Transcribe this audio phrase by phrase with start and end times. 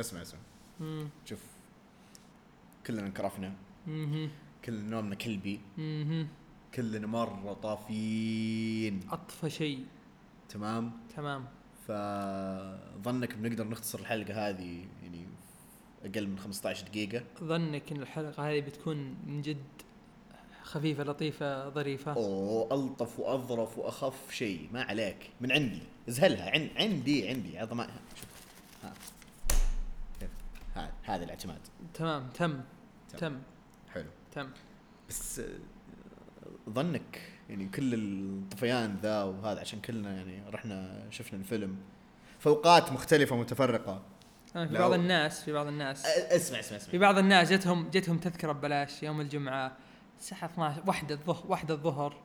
[0.00, 0.40] اسمع اسمع.
[0.80, 1.08] مم.
[1.24, 1.40] شوف.
[2.86, 3.52] كلنا انكرفنا.
[4.64, 5.60] كلنا نومنا كلبي.
[6.74, 9.00] كلنا مرة طافيين.
[9.10, 9.84] اطفى شيء.
[10.48, 11.44] تمام؟ تمام.
[11.88, 15.26] فظنك بنقدر نختصر الحلقة هذه يعني
[16.04, 18.96] أقل من 15 دقيقة؟ ظنك إن الحلقة هذه بتكون
[19.26, 19.62] من جد
[20.62, 24.68] خفيفة لطيفة ظريفة؟ أوه ألطف وأظرف وأخف شيء.
[24.72, 25.30] ما عليك.
[25.40, 25.82] من عندي.
[26.08, 27.58] ازهلها عن عندي عندي.
[27.58, 27.90] عظماء
[28.20, 28.31] شوف.
[31.14, 31.60] هذا الاعتماد.
[31.94, 32.60] تمام تم
[33.08, 33.18] تم.
[33.18, 33.38] تم.
[33.94, 34.08] حلو.
[34.32, 34.48] تم.
[35.08, 35.44] بس آه،
[36.70, 37.20] ظنك
[37.50, 41.76] يعني كل الطفيان ذا وهذا عشان كلنا يعني رحنا شفنا الفيلم.
[42.38, 44.02] في اوقات مختلفة متفرقة.
[44.56, 46.02] آه، في بعض الناس في بعض الناس.
[46.02, 49.72] أ- اسمع اسمع في اسمع بعض الناس جتهم جتهم تذكرة ببلاش يوم الجمعة
[50.18, 52.16] الساعة 12 واحدة الظهر واحدة الظهر.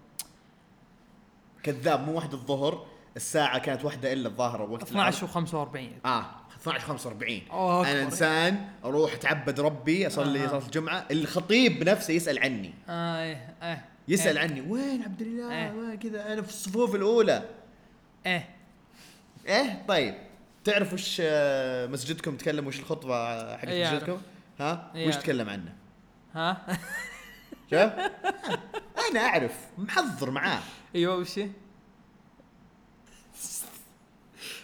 [1.63, 5.47] كذاب مو واحد الظهر الساعة كانت واحدة إلا الظاهرة وقت 12 العرض.
[5.75, 6.25] و45 آه.
[6.67, 8.03] 12 45 أوه، أنا.
[8.03, 10.47] إنسان أروح أتعبد ربي أصلي آه.
[10.47, 11.05] صلاة الجمعة.
[11.11, 12.73] الخطيب بنفسه يسأل عني.
[12.89, 14.43] إيه إيه يسأل إيه.
[14.43, 15.71] عني وين؟ عبد الله إيه.
[15.71, 16.33] وين؟ كذا.
[16.33, 17.49] أنا في الصفوف الأولى.
[18.25, 18.49] إيه.
[19.47, 20.15] إيه؟ طيب.
[20.63, 23.87] تعرف وش آه، مسجدكم؟ تكلم وش الخطبة حقت إيه.
[23.91, 24.21] مسجدكم؟
[24.59, 25.15] ها؟ إيه وش.
[25.15, 25.73] تكلم عنه؟
[26.35, 26.65] ها؟
[27.71, 27.91] شوف.
[29.11, 29.55] أنا أعرف.
[29.77, 30.61] محضر معاه.
[30.95, 31.39] أيوه وش؟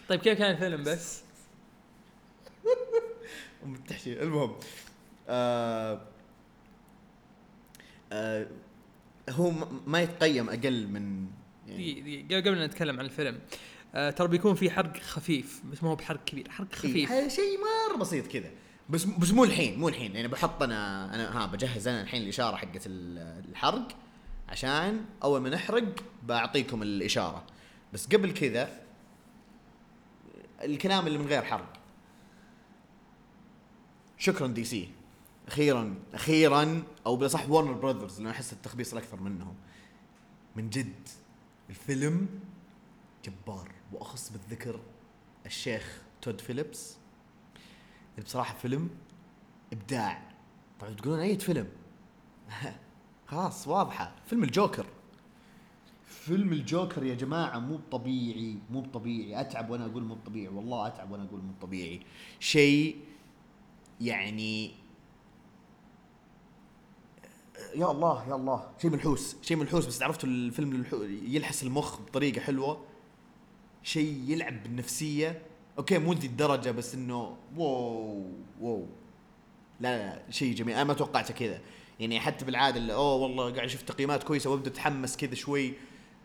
[0.10, 1.22] طيب كيف كان الفيلم بس؟
[3.66, 4.56] ام التحشي المهم
[5.30, 6.02] آه
[8.12, 8.48] آه
[9.30, 9.52] هو
[9.88, 11.28] ما يتقيم أقل من
[11.68, 13.40] يعني قبل قبل نتكلم عن الفيلم
[13.96, 17.12] آه ترى بيكون في حرق خفيف بس ما هو بحرق كبير حرق خفيف.
[17.12, 17.58] إيه، شيء
[17.90, 18.50] مره بسيط كذا
[18.90, 20.16] بس بس مو الحين مو الحين.
[20.16, 23.88] يعني بحط أنا أنا ها بجهز أنا الحين الإشارة حقت ال- الحرق
[24.50, 25.84] عشان أول ما نحرق
[26.24, 27.44] بعطيكم الإشارة.
[27.94, 28.70] بس قبل كذا
[30.64, 31.73] الكلام اللي من غير حرق.
[34.24, 34.90] شكرا دي سي.
[35.48, 39.56] أخيرا أخيرا أو بالأصح ورنر براذرز لأن أحس التخبيص الأكثر منهم.
[40.56, 41.10] من جد
[41.70, 42.28] الفيلم
[43.26, 44.80] جبار وأخص بالذكر
[45.46, 46.98] الشيخ تود فيليبس.
[48.16, 48.90] اللي بصراحة فيلم
[49.74, 50.32] إبداع.
[50.80, 51.68] طبعا تقولون أي فيلم؟
[53.28, 54.16] خلاص واضحة.
[54.26, 54.86] فيلم الجوكر.
[56.06, 61.12] فيلم الجوكر يا جماعة مو طبيعي مو طبيعي أتعب وأنا أقول مو طبيعي والله أتعب
[61.12, 62.02] وأنا أقول مو طبيعي
[62.40, 63.13] شيء
[64.04, 64.72] يعني
[67.76, 68.72] يا الله يا الله.
[68.82, 70.86] شيء منحوس شيء منحوس بس عرفتوا الفيلم.
[71.28, 72.86] يلحس المخ بطريقة حلوة.
[73.84, 75.42] شيء يلعب بالنفسية.
[75.78, 78.32] okay مو ذي الدرجه بس إنه wow
[78.62, 78.88] wow.
[79.80, 80.76] لا لا, شيء جميل.
[80.76, 81.60] أنا ما توقعته كذا.
[82.00, 85.74] يعني حتى بالعادة اللي أوه والله قاعد أشوف تقييمات كويسة وأبدأ أتحمس كذا شوي.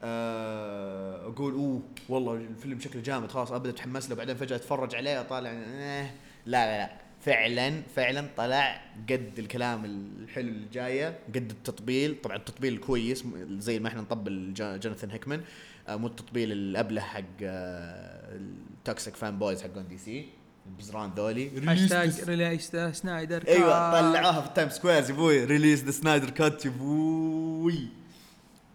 [0.02, 3.30] آه، أقول أوه والله الفيلم شكله جامد.
[3.30, 4.16] خلاص أبدأ أتحمس له.
[4.16, 5.50] بعدين فجأة أتفرج عليه أطالع.
[5.50, 6.10] آه
[6.46, 7.07] لا لا لا.
[7.28, 8.80] فعلا فعلا طلع
[9.10, 12.16] قد الكلام الحلو اللي جاية قد التطبيل.
[12.22, 15.40] طبعا التطبيل الكويس زي ما إحنا نطبل Jonathan Hickman.
[15.88, 20.28] آه، مو التطبيل الأبله حق ال toxic fanboys حقون DC.
[20.66, 21.60] البزران ذولي.
[21.60, 24.04] hashtag release the Snyder أيوه cut.
[24.04, 25.44] طلعوها في ال Times Square يا أبوي.
[25.44, 27.88] release the Snyder cut يا أبوي.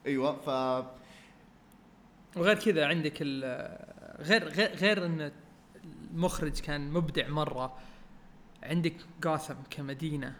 [0.06, 0.50] أيوه ف
[2.38, 3.78] وغير كذا عندك ال-
[4.19, 5.31] غير غير غير إن
[6.12, 7.78] المخرج كان مبدع مرة.
[8.63, 10.35] عندك جوثم كمدينة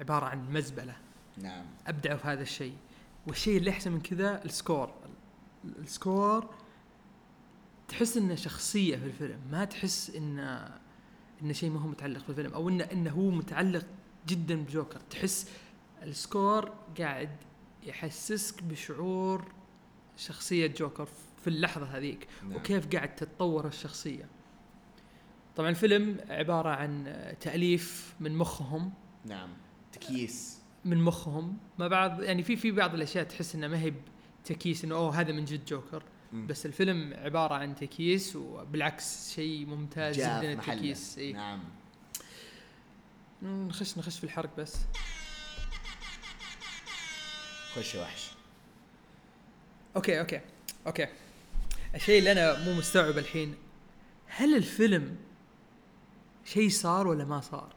[0.00, 0.96] عبارة عن مزبلة.
[1.38, 1.64] نعم.
[1.86, 2.74] ابدعوا في هذا الشيء.
[3.26, 4.94] والشيء اللي أحسن من كذا ال score.
[5.64, 6.50] ال- ال score
[7.88, 9.38] تحس إنه شخصية في الفيلم.
[9.50, 10.78] ما تحس إنه
[11.42, 13.86] إنه شيء ما هو متعلق في الفيلم أو إنه إنه هو متعلق
[14.28, 15.00] جدا بجوكر.
[15.10, 15.50] تحس
[16.02, 17.30] ال score قاعد
[17.82, 19.52] يحسسك بشعور
[20.16, 21.06] شخصية جوكر
[21.42, 22.56] في اللحظة هذيك نعم.
[22.56, 24.28] وكيف قاعد تتطور الشخصية.
[25.56, 28.92] طبعا الفيلم عبارة عن تأليف من مخهم.
[29.24, 29.48] نعم.
[29.92, 30.58] تكييس.
[30.84, 31.58] من مخهم.
[31.78, 33.92] ما بعض يعني في في بعض الأشياء تحس انها ما هي
[34.44, 36.02] تكييس إنه أوه هذا من جد جوكر.
[36.32, 36.46] مم.
[36.46, 40.52] بس الفيلم عبارة عن تكييس وبالعكس شيء ممتاز جدا.
[40.52, 41.60] التكييس اي نعم.
[43.42, 44.76] نخش نخش في الحرق بس.
[47.74, 48.30] خش وحش.
[49.96, 50.40] okay okay
[50.86, 51.06] okay.
[51.94, 53.54] الشيء اللي أنا مو مستوعب الحين
[54.26, 55.16] هل الفيلم
[56.46, 57.72] شيء صار ولا ما صار؟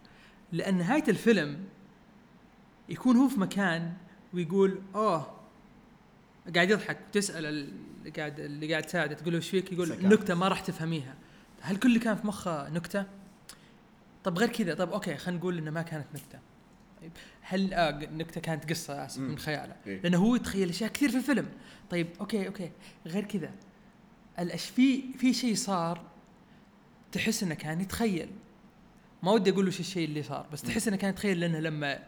[0.52, 1.66] لأن نهايه الفيلم
[2.90, 3.94] يكون هو في مكان
[4.34, 5.40] ويقول أوه
[6.56, 10.08] قاعد يضحك تسال اللي قاعد اللي قاعد تساعده تقول له إيش فيك؟ يقول سكر.
[10.08, 11.16] نكتة ما راح تفهميها
[11.62, 13.06] هل كل اللي كان في مخه نكتة؟
[14.24, 16.40] طب غير كذا طب أوكي خلينا نقول إنه ما كانت نكتة
[17.02, 17.12] طيب
[17.42, 19.20] هل آه نكتة كانت قصة اسف.
[19.20, 20.02] من خياله إيه.
[20.02, 21.48] لأنه هو يتخيل أشياء كثير في الفيلم
[21.90, 22.72] طيب okay okay
[23.06, 23.52] غير كذا
[24.40, 26.02] الأش في في شيء صار
[27.12, 28.30] تحس إنه كان يتخيل
[29.24, 32.00] ما ودي أقول وش الشيء اللي صار بس تحس إنه كان يتخيل لأنه لما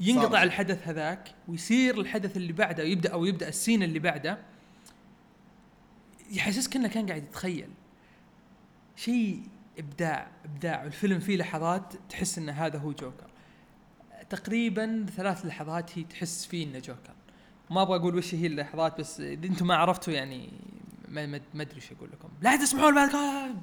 [0.00, 0.42] ينقطع صار.
[0.42, 4.38] الحدث هذاك ويصير الحدث اللي بعده يبدا أو يبدأ ال scene اللي بعده
[6.30, 7.70] يحسسك انه كان قاعد يتخيل.
[8.96, 9.42] شيء
[9.78, 10.84] ابداع إبداع.
[10.84, 13.30] والفيلم فيه لحظات تحس إن هذا هو جوكر.
[14.30, 17.14] تقريبا ثلاث لحظات هي تحس فيه إنه جوكر.
[17.70, 20.50] ما أبغى أقول وش هي اللحظات بس إذا أنتم ما عرفتوا يعني
[21.08, 22.28] ما أدري وش أقول لكم.
[22.42, 23.10] لا تسمعون بعد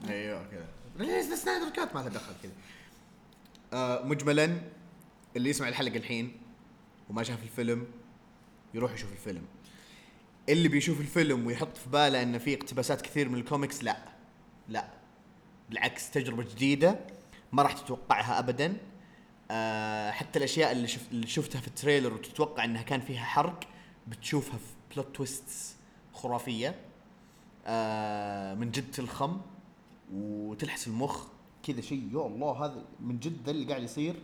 [0.09, 0.67] أيوه كذا.
[0.97, 2.51] Snyder cut ما له دخل كذا.
[3.73, 4.61] آه مجملا
[5.35, 6.37] اللي يسمع الحلقة الحين
[7.09, 7.87] وما شاف الفيلم
[8.73, 9.45] يروح يشوف الفيلم.
[10.49, 13.97] اللي بيشوف الفيلم ويحط في باله إن في اقتباسات كثير من الكوميكس لا
[14.69, 14.89] لا.
[15.69, 16.99] بالعكس تجربة جديدة
[17.51, 18.77] ما راح تتوقعها ابدا.
[19.51, 23.59] آه حتى الأشياء اللي, شف اللي شفتها في ال trailer وتتوقع إنها كان فيها حرق
[24.07, 25.75] بتشوفها في plot twists
[26.13, 26.75] خرافية.
[27.65, 29.41] آه من جد تلخم.
[30.13, 31.27] وتلحس المخ
[31.63, 34.15] كذا شيء يا الله هذا من جد ذا اللي قاعد يصير؟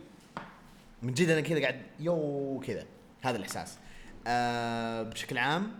[1.02, 2.86] من جد أنا كذا قاعد يو كذا.
[3.22, 3.78] هذا الإحساس.
[4.26, 5.72] آه بشكل عام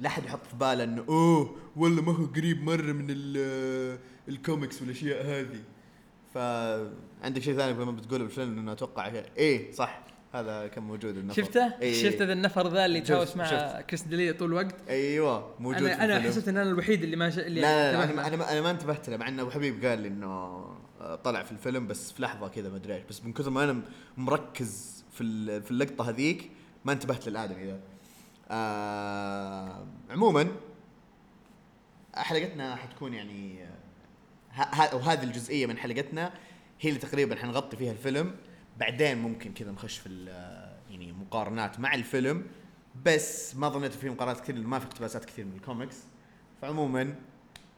[0.00, 3.98] لا أحد يحط في باله إنه أوه والله ما هو قريب مرة من ال-
[4.28, 5.62] الكوميكس والأشياء هذه.
[6.34, 9.06] فعندك شيء ثاني لما بتقوله؟ بالفيلم إنه أتوقع
[9.36, 10.02] إيه صح.
[10.34, 13.80] هذا كان موجود النفر شفته؟ إيه شفت ذا النفر ذا اللي تهاوش مع.
[13.80, 16.32] Chris D'Elia طول الوقت أيوه موجود أنا الفيلم.
[16.32, 17.38] حسيت إن أنا الوحيد اللي ما ش...
[17.38, 18.26] اللي لا لا, لا أنا له.
[18.26, 20.26] أنا ما, أنا ما انتبهت له مع إنه أبو حبيب قال لي إنه
[21.00, 23.64] آه، طلع في الفيلم بس في لحظة كذا ما أدري إيش بس من كثر ما
[23.64, 23.80] أنا
[24.16, 26.50] مركز في في اللقطة هذيك
[26.84, 27.80] ما انتبهت للآدمي ذا
[28.50, 30.48] آه عموما
[32.14, 33.58] حلقتنا حتكون يعني
[34.54, 36.32] ه- ه- وهذه الجزئية من حلقتنا
[36.80, 38.34] هي اللي تقريبا حنغطي فيها الفيلم
[38.78, 40.08] بعدين ممكن كذا نخش في
[40.90, 42.46] يعني مقارنات مع الفيلم
[43.04, 45.96] بس ما ظنيت في مقارنات كثير ما في اقتباسات كثير من الكوميكس.
[46.62, 47.14] فعموما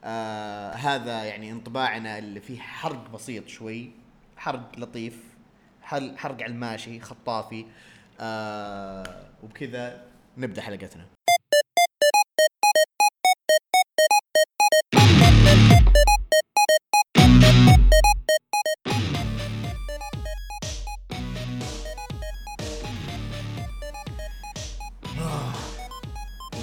[0.05, 3.91] آه هذا يعني انطباعنا اللي فيه حرق بسيط شوي
[4.37, 5.23] حرق لطيف
[5.83, 7.67] حرق على الماشي خطافي
[8.21, 10.07] آه وبكذا
[10.37, 11.07] نبدأ حلقتنا.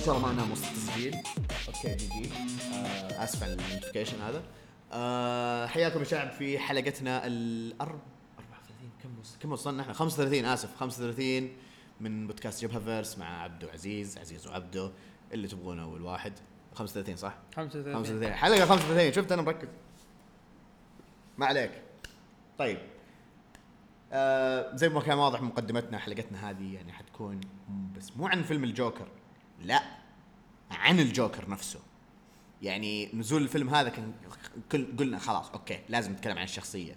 [0.05, 1.15] شاء الله ما وسط التسجيل
[1.67, 2.29] okay GG.
[2.73, 4.43] آه آسف على ال notification هذا.
[4.91, 7.99] آه حياكم يا شعب في حلقتنا الأرب
[8.39, 9.09] 34 كم
[9.39, 10.75] كم وصلنا إحنا؟ 35 آسف.
[10.75, 11.49] 35
[12.01, 14.91] من بودكاست جبهة فيرس مع عبدو عزيز عزيز وعبدو
[15.33, 16.33] اللي تبغونه اول واحد
[16.73, 19.67] 35 صح؟ 35 35 حلقة 35 شفت أنا مركز.
[21.37, 21.71] ما عليك.
[22.57, 22.77] طيب.
[24.11, 27.41] آه زي ما كان واضح مقدمتنا حلقتنا هذه يعني حتكون
[27.97, 29.07] بس مو عن فيلم الجوكر.
[29.61, 29.94] لا.
[30.71, 31.79] عن الجوكر نفسه.
[32.61, 34.13] يعني نزول الفيلم هذا كان
[34.71, 36.95] كل قلنا خلاص أوكي لازم نتكلم عن الشخصية.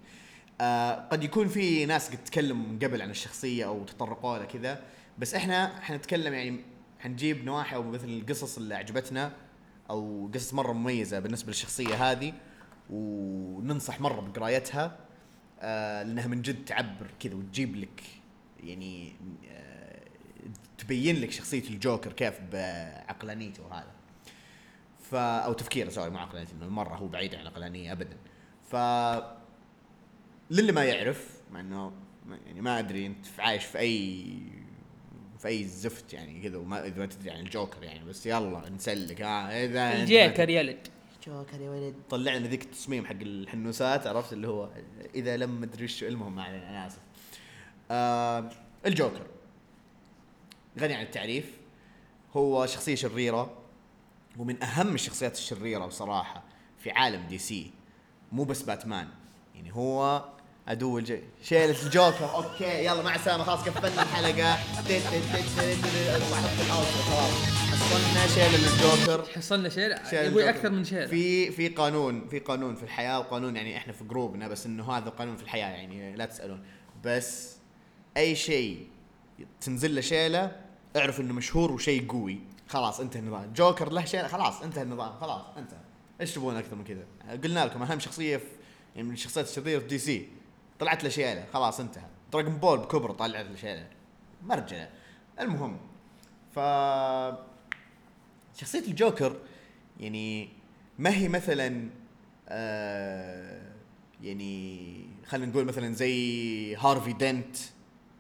[0.60, 4.82] آه قد يكون في ناس قد تكلموا من قبل عن الشخصية أو تطرقوا لها كذا
[5.18, 6.60] بس إحنا حنتكلم يعني
[7.00, 9.32] حنجيب نواحي أو مثل القصص اللي عجبتنا
[9.90, 12.32] أو قصص مرة مميزة بالنسبة للشخصية هذه
[12.90, 14.98] وننصح مرة بقرايتها
[15.60, 18.02] آه لأنها من جد تعبر كذا وتجيب لك
[18.64, 19.16] يعني
[19.50, 19.67] آه
[20.78, 23.92] تبين لك شخصية الجوكر كيف بعقلانيته وهذا
[25.10, 28.16] ف أو تفكيره sorry مو عقلانيته إنه مرة هو بعيد عن العقلانية ابدا.
[28.70, 28.76] ف
[30.50, 31.92] للي ما يعرف مع إنه
[32.46, 34.24] يعني ما أدري أنت عايش في اي
[35.38, 39.22] في أي زفت يعني كذا وما إذا ما تدري عن الجوكر يعني بس يلا نسلك
[39.22, 40.88] ها إذا أنت ما الجيكر يلد
[41.26, 41.94] جوكر يا ولد.
[42.10, 44.70] طلع لنا ذيك التصميم حق الحنوسات عرفت؟ اللي هو
[45.14, 47.00] إذا لم ادري إيش المهم ما علينا أنا آسف.
[47.90, 48.50] آه
[48.86, 49.26] الجوكر.
[50.78, 51.44] غني عن التعريف
[52.36, 53.58] هو شخصية شريرة
[54.38, 56.42] ومن أهم الشخصيات الشريرة بصراحة
[56.78, 57.70] في عالم DC
[58.32, 59.08] مو بس باتمان.
[59.54, 60.24] يعني هو
[60.68, 61.18] عدو الج...
[61.42, 62.34] شيلة الجوكر.
[62.34, 63.44] أوكي يلا مع السلامة.
[63.44, 64.56] خلاص قفلنا الحلقة.
[66.56, 66.86] خلاص
[67.70, 69.24] حصلنا شيلة الجوكر.
[69.36, 69.68] حصلنا
[70.12, 70.48] يبغى الجوكر.
[70.48, 74.48] أكثر من شيء في في قانون في قانون في الحياة وقانون يعني إحنا في جروبنا
[74.48, 76.64] بس إنه هذا قانون في الحياة يعني لا تسألون.
[77.04, 77.56] بس
[78.16, 78.86] أي شيء
[79.60, 82.38] تنزل له شيلة اعرف إنه مشهور وشيء قوي.
[82.68, 83.52] خلاص انتهى النظام.
[83.52, 85.12] جوكر له شيله خلاص انتهى النظام.
[85.20, 85.80] خلاص انتهى.
[86.20, 87.04] إيش تبون أكثر من كذا؟
[87.44, 88.44] قلنا لكم أهم شخصية في
[88.96, 90.28] يعني من الشخصيات الشريرة في DC.
[90.78, 92.06] طلعت له شيله خلاص انتهى.
[92.32, 93.86] دراجون بول بكبره طلعت له شيله
[94.42, 94.90] مرجله
[95.40, 95.78] المهم
[96.54, 96.58] ف
[98.58, 99.36] شخصية الجوكر
[100.00, 100.48] يعني
[100.98, 101.90] ما هي مثلا
[102.48, 103.72] آه
[104.22, 107.56] يعني خلينا نقول مثلا زي هارفي دنت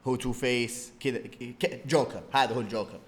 [0.08, 1.20] هو Two-Face كذا
[1.86, 3.00] جوكر هذا هو الجوكر.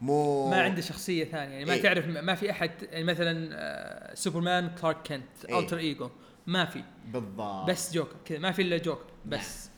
[0.00, 1.82] مو ما عنده شخصية ثانية يعني ما إيه.
[1.82, 5.58] تعرف ما في أحد يعني مثلا سوبرمان كلارك كنت إيه.
[5.58, 6.10] alter ego
[6.46, 6.84] ما في.
[7.06, 7.70] بالضبط.
[7.70, 9.70] بس جوكر كذا ما في إلا جوكر بس.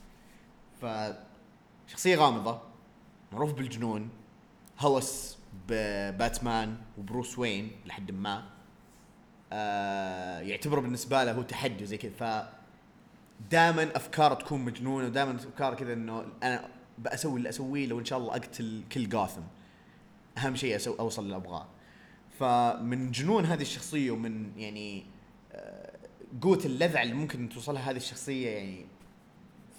[0.81, 0.87] ف
[1.87, 2.61] شخصية غامضة
[3.33, 4.09] معروف بالجنون
[4.79, 8.45] هوس بباتمان وبروس وين لحد ما.
[9.53, 12.49] آه يعتبره بالنسبة له هو تحدي زي كذا ف
[13.51, 18.19] دائما افكاره تكون مجنونة ودائما أفكار كذا إنه أنا بسوي اللي أسويه لو إن شاء
[18.19, 19.43] الله أقتل كل جاثم.
[20.39, 21.67] أهم شيء أسو أوصل اللي ابغاه
[22.39, 25.05] فمن جنون هذه الشخصية ومن يعني
[25.53, 25.97] آه،
[26.43, 28.87] قوة اللذع اللي ممكن توصلها هذه الشخصية يعني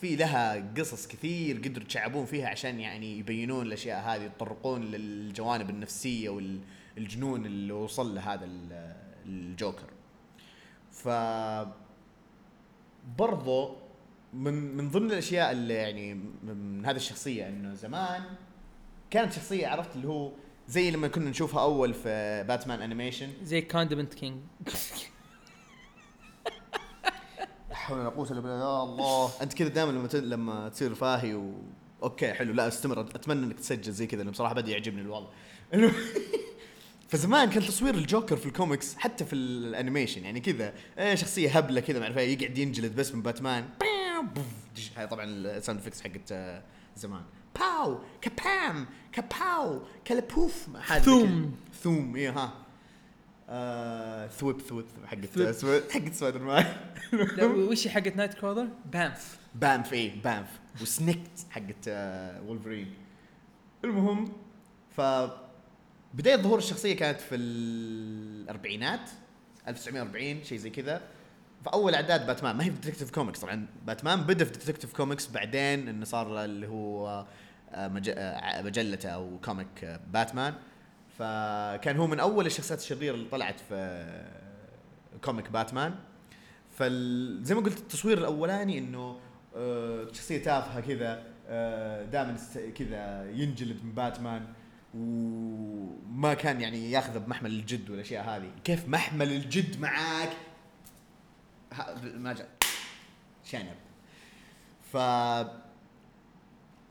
[0.02, 6.30] في لها قصص كثير قدروا يتشعبون فيها عشان يعني يبينون الأشياء هذه يتطرقون للجوانب النفسية
[6.30, 8.96] والجنون اللي وصل له هذا ال-
[9.26, 9.88] الجوكر.
[10.92, 11.08] ف
[13.18, 13.76] برضو
[14.34, 18.24] من من ضمن الأشياء اللي يعني من هذه الشخصية إنه زمان
[19.10, 20.32] كانت شخصية عرفت اللي هو
[20.68, 24.38] زي لما كنا نشوفها أول في باتمان انيميشن زي Condiment King
[27.70, 28.60] لا حول ولا قوة إلا بالله.
[28.60, 29.32] يا الله.
[29.42, 30.16] أنت كذا دائما لما ت...
[30.16, 31.54] لما تصير فاهي و
[32.04, 32.54] أوكي حلو.
[32.54, 33.02] لا أستمر.
[33.02, 35.28] أتمنى إنك تسجل زي كذا لأنه بصراحة بدا يعجبني الوضع.
[37.08, 41.82] فزمان كان تصوير الجوكر في الكوميكس حتى في ال animation يعني كذا إيه شخصية هبلة
[41.82, 43.66] كذا ما أعرف إيه، يقعد ينجلد بس من باتمان.
[44.98, 46.64] هاي طبعا ال sound effects حقت آه،
[46.98, 47.22] زمان.
[47.60, 51.56] pow kabam كباو كلبوف زي ثوم.
[51.84, 52.54] ثوم إيه ها.
[53.50, 55.52] آه ثويب ثويب حقت ثويب.
[55.52, 56.66] سوي- حقت سبايدر مان.
[57.14, 60.48] لا وش حقت نايت كرولر؟ بانف بانف إيه بانف
[60.82, 62.94] وسنيكت حقت آه وولفرين.
[63.84, 64.34] المهم
[64.98, 65.02] ف
[66.16, 69.10] بداية ظهور الشخصية كانت في الأربعينات
[69.68, 71.02] 1940 شيء زي كذا.
[71.66, 73.68] فأول أعداد باتمان ما هي في ديتكتيف كوميكس طبعا.
[73.86, 77.28] باتمان بدأ في ديتكتيف كوميكس بعدين إنه صار اللي هو آه،
[77.72, 80.54] آه، مجلته أو comic آه، باتمان.
[81.20, 84.06] فكان هو من أول الشخصيات الشريرة اللي طلعت في
[85.24, 85.96] comic باتمان.
[86.78, 89.20] فال زي ما قلت التصوير الأولاني إنه
[90.14, 91.24] شخصية تافهة كذا
[92.12, 92.38] دائما
[92.76, 94.46] كذا ينجلد من باتمان.
[94.96, 98.52] وما كان يعني ياخذه بمحمل الجد والأشياء هذه.
[98.64, 100.30] كيف محمل الجد معاك؟
[102.04, 102.50] ما جاء.
[103.46, 103.76] شنب
[104.94, 104.98] ف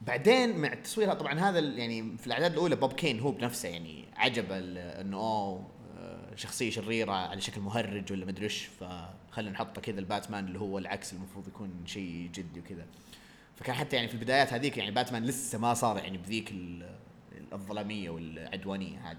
[0.02, 4.46] بعدين مع التصوير طبعا هذا يعني في الأعداد الأولى بوب كين هو بنفسه يعني عجب
[4.52, 5.68] إنه أوه
[5.98, 8.64] آه، شخصية شريرة على شكل مهرج ولا مدري إيش.
[8.80, 12.86] فخلينا نحطه كذا الباتمان اللي هو العكس المفروض يكون شيء جدي وكذا.
[13.56, 16.96] فكان حتى يعني في البدايات هذيك يعني باتمان لسه ما صار يعني بذيك ال-
[17.52, 19.18] الظلامية والعدوانية هذه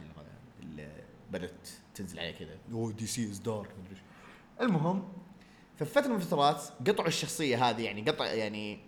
[0.60, 2.58] اللي- بدأت تنزل عليه كذا.
[2.72, 4.00] Oh DC is dark مدري إيش.
[4.62, 5.08] المهم
[5.80, 8.80] ففي فترة من الفترات قطعوا الشخصية هذه يعني قطع يعني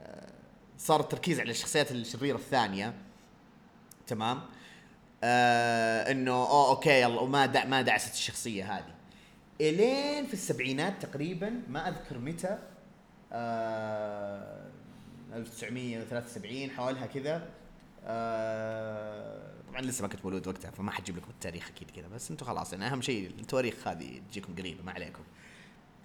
[0.00, 0.32] آه،
[0.78, 2.94] صار التركيز على الشخصيات الشريرة الثانية.
[4.06, 4.40] تمام؟
[5.24, 8.94] آه إنه اوه أوكي يلا وما دع ما دعست الشخصية هذه.
[9.60, 12.58] إلين في السبعينات تقريبا ما أذكر متى
[13.32, 14.70] آه
[15.34, 17.48] 1973 حولها كذا
[18.06, 22.46] آه طبعا لسه ما كنت مولود وقتها فما حجيب لكم التاريخ أكيد كذا بس أنتم
[22.46, 25.22] خلاص يعني أهم شيء التواريخ هذه تجيكم قريبة ما عليكم.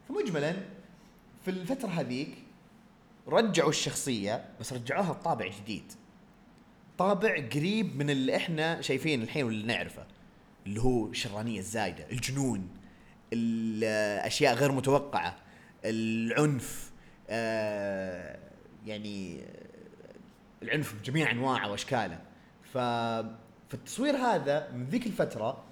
[0.09, 0.55] فمجملا
[1.45, 2.29] في الفترة هذيك
[3.27, 5.91] رجعوا الشخصية بس رجعوها بطابع جديد.
[6.97, 10.05] طابع قريب من اللي إحنا شايفين الحين واللي نعرفه
[10.67, 12.67] اللي هو الشرانية الزايدة الجنون
[13.33, 15.37] الأشياء غير متوقعة
[15.85, 16.91] العنف
[17.29, 18.39] آه
[18.85, 19.43] يعني
[20.63, 22.19] العنف بجميع أنواعه وأشكاله.
[22.73, 22.77] ف
[23.69, 25.63] فالتصوير هذا من ذيك الفترة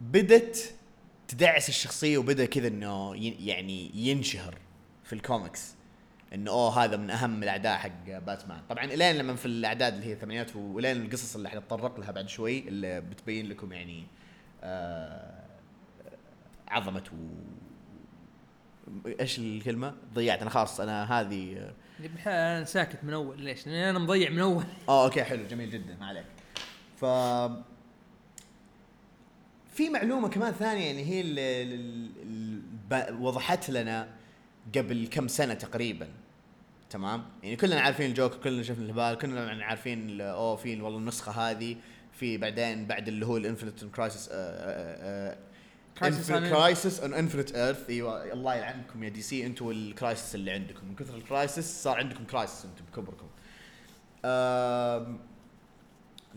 [0.00, 0.74] بدت
[1.28, 4.58] تدعس الشخصية وبدأ كذا إنه يعني ينشهر
[5.04, 5.74] في الكوميكس.
[6.34, 8.62] إنه أوه هذا من أهم الأعداء حق باتمان.
[8.68, 12.68] طبعا إلين لما في الأعداد اللي هي الثمانينات وإلين القصص اللي حنتطرق لها بعد شوي
[12.68, 14.06] اللي بتبين لكم يعني
[14.62, 15.44] آه
[16.68, 20.40] عظمة و إيش الكلمة؟ ضيعت.
[20.40, 21.72] أنا خلاص أنا هذه
[22.26, 24.64] أنا ساكت من أول ليش؟ لأن أنا مضيع من أول.
[24.88, 26.24] آه أوكي حلو جميل جدا ما عليك.
[27.00, 27.04] ف
[29.74, 32.60] في معلومة كمان ثانية يعني هي اللي اللي
[33.20, 34.08] وضحت لنا
[34.76, 36.08] قبل كم سنة تقريبا
[36.90, 41.32] تمام؟ يعني كلنا عارفين الجوكر كلنا شفنا الهبال كلنا يعني عارفين أوه في والله النسخة
[41.32, 41.76] هذه
[42.12, 44.28] في بعدين بعد اللي هو ال Infinite Crisis
[46.02, 49.04] on Crisis on Infinite Earths أيوه الله يلعنكم.
[49.04, 50.88] يا DC أنتم وال crisis اللي عندكم.
[50.88, 53.26] من كثر ال crisis صار عندكم crisis أنتم بكبركم.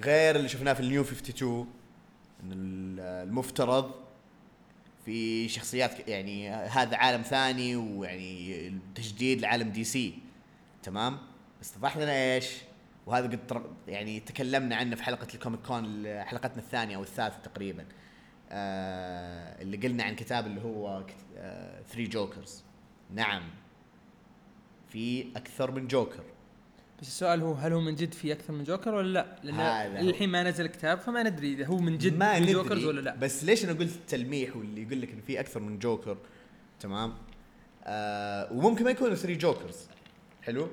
[0.04, 1.68] غير اللي شفناه في ال New 52
[2.44, 3.92] إن ال- المفترض
[5.06, 10.14] في شخصيات يعني هذا عالم ثاني ويعني تجديد لعالم DC.
[10.84, 11.18] تمام؟
[11.62, 12.48] بس اتضح لنا إيش؟
[13.06, 17.86] وهذا قد يعني تكلمنا عنه في حلقة ال Comic Con حلقتنا الثانية أو الثالثة تقريبا.
[18.56, 21.04] آه اللي قلنا عن كتاب اللي هو
[21.90, 22.64] 3 Jokers
[23.14, 23.44] نعم.
[24.90, 26.24] في أكثر من جوكر
[27.02, 30.08] بس السؤال هو هل هو من جد في أكثر من جوكر ولا لا؟ لأن.
[30.10, 32.54] الحين ما نزل كتاب فما ندري إذا هو من جد ما في ندري.
[32.54, 33.16] Jokers ولا لا.
[33.16, 36.18] بس ليش أنا قلت تلميح واللي يقول لك إن في أكثر من جوكر
[36.80, 37.14] تمام.
[37.84, 39.88] آه وممكن ما يكونوا 3 Jokers
[40.42, 40.68] حلو.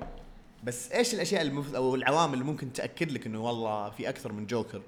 [0.63, 1.75] بس إيش الأشياء المف...
[1.75, 4.81] أو العوامل اللي ممكن تأكد لك إنه والله في أكثر من جوكر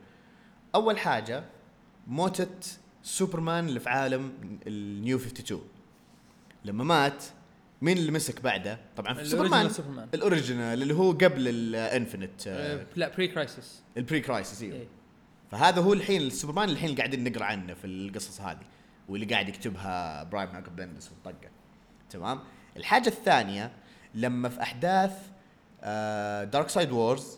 [0.75, 1.43] أول حاجة
[2.07, 2.47] موتة
[3.03, 4.33] سوبرمان اللي في عالم
[4.67, 5.61] ال New 52
[6.65, 7.23] لما مات
[7.81, 9.69] مين اللي مسك بعده؟ طبعا في سوبرمان.
[9.69, 10.09] سوبرمان.
[10.13, 14.75] ال original اللي هو قبل ال Infinite آه، لا pre-Crisis ال pre-Crisis إيوه.
[14.75, 14.87] إيه.
[15.51, 18.65] فهذا هو الحين السوبرمان اللي الحين قاعدين نقرأ عنه في القصص هذه
[19.09, 21.49] واللي قاعد يكتبها براين مايكل بندس والطقه
[22.09, 22.39] تمام؟
[22.77, 23.71] الحاجة الثانية
[24.15, 25.11] لما في أحداث
[26.51, 27.37] Darkseid Wars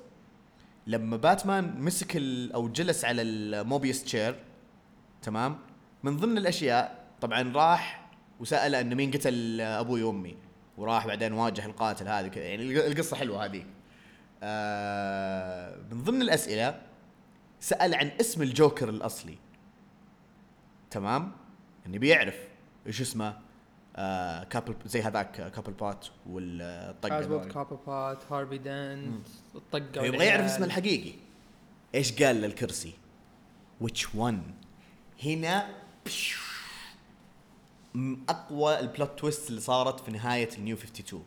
[0.88, 2.16] لما باتمان مسك
[2.54, 4.36] أو جلس على ال Mobius chair
[5.26, 5.58] تمام؟
[6.04, 10.38] من ضمن الأشياء طبعا راح وسأل أنه مين قتل أبوي وامي
[10.78, 12.44] وراح بعدين واجه القاتل هذا كذا.
[12.44, 13.66] يعني الق- القصة حلوة هذه.
[14.44, 16.82] آه من ضمن الأسئلة
[17.60, 19.38] سأل عن اسم الجوكر الأصلي.
[20.92, 21.32] تمام؟
[21.86, 22.38] اني بيعرف
[22.88, 23.38] إيش اسمه.
[23.96, 27.48] آه كوبلبوت زي هذاك كوبلبوت والطقة.
[27.48, 30.46] كوبلبوت هارفي دنت الطقة يبغى يعرف.
[30.46, 31.14] اسمه الحقيقي.
[31.96, 32.94] إيش قال للكرسي؟
[33.84, 34.65] Which one
[35.24, 35.70] هنا
[38.30, 41.24] أقوى ال plot twist اللي صارت في نهاية ال New 52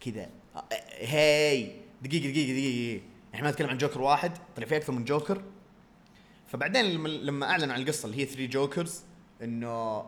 [0.00, 0.28] كذا.
[1.02, 1.72] هاي.
[2.02, 3.02] دقيقة دقيقة دقيقة
[3.34, 5.42] إحنا ما نتكلم عن جوكر واحد طلع في أكثر من جوكر.
[6.46, 9.00] فبعدين لما, أعلنوا عن القصة اللي هي 3 Jokers
[9.42, 10.06] إنه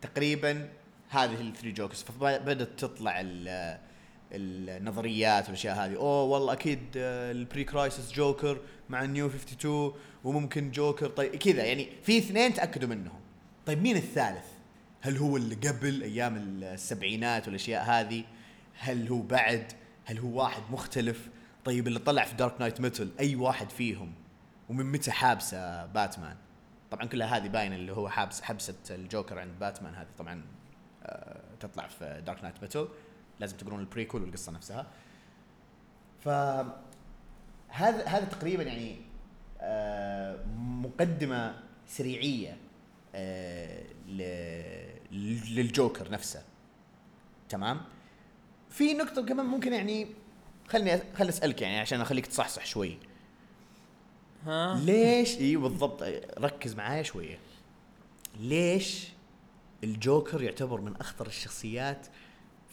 [0.00, 0.68] تقريبا
[1.08, 3.78] هذه ال Three Jokers فبدأت تطلع ال-
[4.32, 5.96] النظريات والأشياء هذه.
[5.96, 9.92] أوه والله أكيد آه، ال Pre-Crisis جوكر مع ال New 52
[10.24, 13.20] وممكن جوكر طيب كذا يعني في اثنين تأكدوا منهم.
[13.66, 14.46] طيب مين الثالث؟
[15.00, 18.24] هل هو اللي قبل أيام السبعينات والأشياء هذه؟
[18.78, 19.72] هل هو بعد؟
[20.04, 21.28] هل هو واحد مختلف؟
[21.64, 24.12] طيب اللي طلع في Dark Nights Metal أي واحد فيهم؟
[24.68, 26.36] ومن متى حابسه باتمان؟
[26.90, 30.08] طبعا كلها هذه باينة اللي هو حابس حبسه الجوكر عند باتمان هذه.
[30.18, 30.42] طبعا
[31.02, 32.88] آه، تطلع في Dark Nights Metal
[33.40, 34.86] لازم تقرون ال prequel والقصة نفسها.
[36.24, 36.28] ف
[37.68, 38.96] هذا هذا تقريبا يعني
[39.60, 42.56] آه، مقدمة سريعة
[43.14, 43.82] آه،
[45.50, 46.42] للجوكر نفسه.
[47.48, 47.80] تمام؟
[48.70, 50.06] في نقطة كمان ممكن يعني
[50.68, 52.98] خلني خلني أسألك يعني عشان أخليك تصحصح شوي.
[54.46, 56.02] ها؟ ليش؟ إي بالضبط.
[56.38, 57.38] ركز معايا شوية.
[58.40, 59.08] ليش
[59.84, 62.06] الجوكر يعتبر من أخطر الشخصيات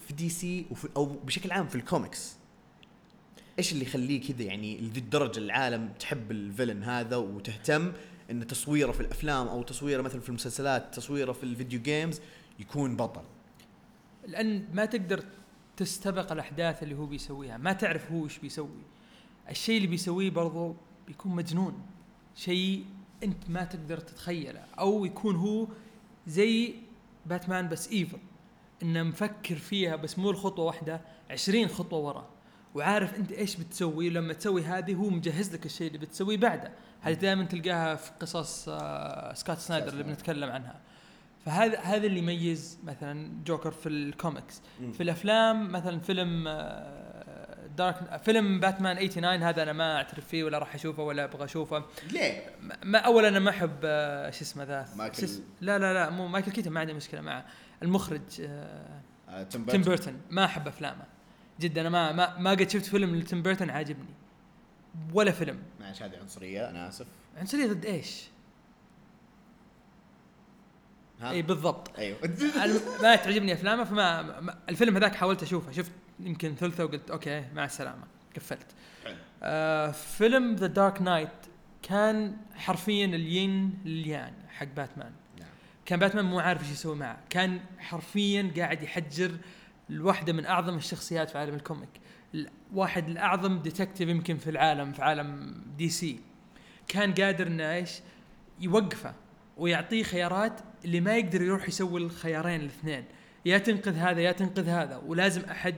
[0.07, 2.35] في DC وفي أو بشكل عام في الكوميكس.
[3.59, 7.93] إيش اللي يخليه كذا يعني لذي الدرجة العالم تحب ال villain هذا وتهتم
[8.31, 12.21] إن تصويره في الأفلام أو تصويره مثلا في المسلسلات تصويره في ال video games
[12.59, 13.23] يكون بطل؟
[14.27, 15.23] لأن ما تقدر
[15.77, 17.57] تستبق الأحداث اللي هو بيسويها.
[17.57, 18.83] ما تعرف هو إيش بيسوي.
[19.49, 20.75] الشيء اللي بيسويه برضو
[21.07, 21.85] بيكون مجنون.
[22.35, 22.85] شيء
[23.23, 24.59] أنت ما تقدر تتخيله.
[24.79, 25.67] أو يكون هو
[26.27, 26.75] زي
[27.25, 28.17] باتمان بس evil
[28.83, 32.29] انه مفكر فيها بس مو الخطوة واحدة عشرين خطوة ورا.
[32.75, 36.71] وعارف أنت إيش بتسوي؟ لما تسوي هذه هو مجهز لك الشيء اللي بتسويه بعده.
[37.01, 40.03] هذه دائما تلقاها في قصص آه، سكوت سنايدر اللي.
[40.03, 40.79] بنتكلم عنها.
[41.45, 44.61] فهذا هذا اللي يميز مثلا جوكر في الكوميكس.
[44.93, 50.57] في الأفلام مثلا فيلم آه، Dark فيلم باتمان 89 هذا أنا ما أعترف فيه ولا
[50.57, 51.83] راح أشوفه ولا أبغى أشوفه.
[52.11, 52.41] ليه؟
[52.83, 55.27] ما- اولا أنا ما أحب آه، شو اسمه ذا؟ مايكل-
[55.61, 57.45] لا لا لا مو مايكل كيتن ما عندي مشكلة معه.
[57.83, 58.21] المخرج
[59.49, 61.05] تيم تيم بيرتون ما أحب أفلامه.
[61.59, 64.13] جدا أنا ما ما ما قد شفت فيلم لتيم بيرتون عاجبني.
[65.13, 65.59] ولا فيلم.
[65.79, 67.05] معلش هذه عنصرية أنا آسف.
[67.37, 68.23] عنصرية ضد إيش؟
[71.23, 71.97] إي بالضبط.
[71.99, 72.17] أيوه.
[73.03, 75.71] ما تعجبني أفلامه فما ما- الفيلم هذاك حاولت أشوفه.
[75.71, 78.03] شفت يمكن ثلثة وقلت okay مع السلامة.
[78.35, 78.65] قفلت.
[79.43, 81.29] آه فيلم The Dark Knight
[81.81, 85.11] كان حرفيا ال villain حق باتمان.
[85.85, 87.19] كان باتمان مو عارف إيش يسوي معه.
[87.29, 89.31] كان حرفيا قاعد يحجر
[89.89, 91.89] لواحد من أعظم الشخصيات في عالم ال comic.
[92.35, 96.19] ال- واحد الأعظم detective يمكن في العالم في عالم DC
[96.87, 97.91] كان قادر إنه إيش؟
[98.59, 99.13] يوقفه
[99.57, 103.05] ويعطيه خيارات اللي ما يقدر يروح يسوي الخيارين الاثنين.
[103.45, 104.97] يا تنقذ هذا يا تنقذ هذا.
[104.97, 105.75] ولازم أحد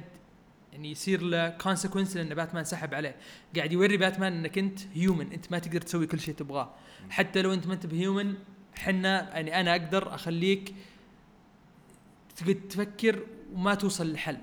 [0.73, 3.15] يعني يصير له consequence لأن باتمان سحب عليه.
[3.55, 6.73] قاعد يوري باتمان إنك أنت human أنت ما تقدر تسوي كل شيء تبغاه.
[7.09, 8.33] حتى لو أنت ما أنت ب human
[8.77, 10.75] حنا يعني أنا أقدر أخليك
[12.69, 14.37] تفكر وما توصل لحل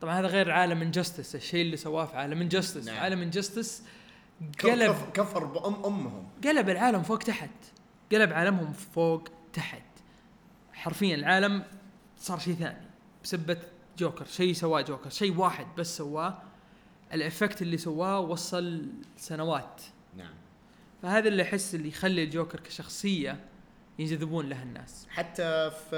[0.00, 2.96] طبعا هذا غير عالم Injustice الشيء اللي سواه في عالم Injustice نعم.
[2.98, 3.82] عالم Injustice
[4.64, 4.90] قلب.
[4.92, 6.26] كف- كفر بام أمهم.
[6.44, 7.50] قلب العالم فوق تحت.
[8.12, 9.82] قلب عالمهم فوق تحت.
[10.72, 11.64] حرفيا العالم
[12.18, 12.86] صار شيء ثاني
[13.24, 13.56] بسبة
[13.98, 14.24] جوكر.
[14.26, 15.10] شيء سواه جوكر.
[15.10, 16.42] شيء واحد بس سواه.
[17.12, 19.82] ال effect اللي سواه وصل سنوات.
[21.04, 23.40] فهذا اللي أحس اللي يخلي الجوكر كشخصية
[23.98, 25.06] ينجذبون لها الناس.
[25.10, 25.96] حتى في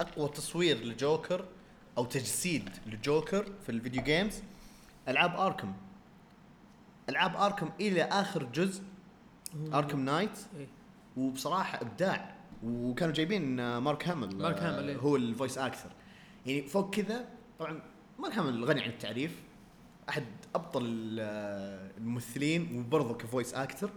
[0.00, 1.44] أقوى تصوير لجوكر
[1.98, 4.42] أو تجسيد لجوكر في ال video games
[5.08, 5.72] ألعاب Arkham
[7.08, 8.82] ألعاب Arkham إلى آخر جزء
[9.74, 10.38] Arkham Knight.
[11.16, 12.34] وبصراحة إبداع.
[12.64, 14.96] وكانوا جايبين مارك هامل مارك هامل،.
[14.96, 15.90] هو ال voice actor
[16.46, 17.82] يعني فوق كذا طبعا
[18.18, 19.42] مارك هامل غني عن التعريف.
[20.08, 20.82] أحد أبطل
[21.98, 23.90] الممثلين وبرضه ك voice actor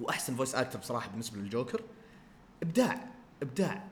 [0.00, 1.82] وأحسن voice actor بصراحة بالنسبة للجوكر
[2.62, 3.08] إبداع
[3.42, 3.84] إبداع.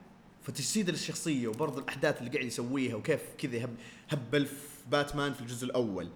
[0.42, 3.76] فتجسيد للشخصيه وبرضه الأحداث اللي قاعد يسويها وكيف كذا يهب
[4.08, 6.08] هبل في باتمان في الجزء الأول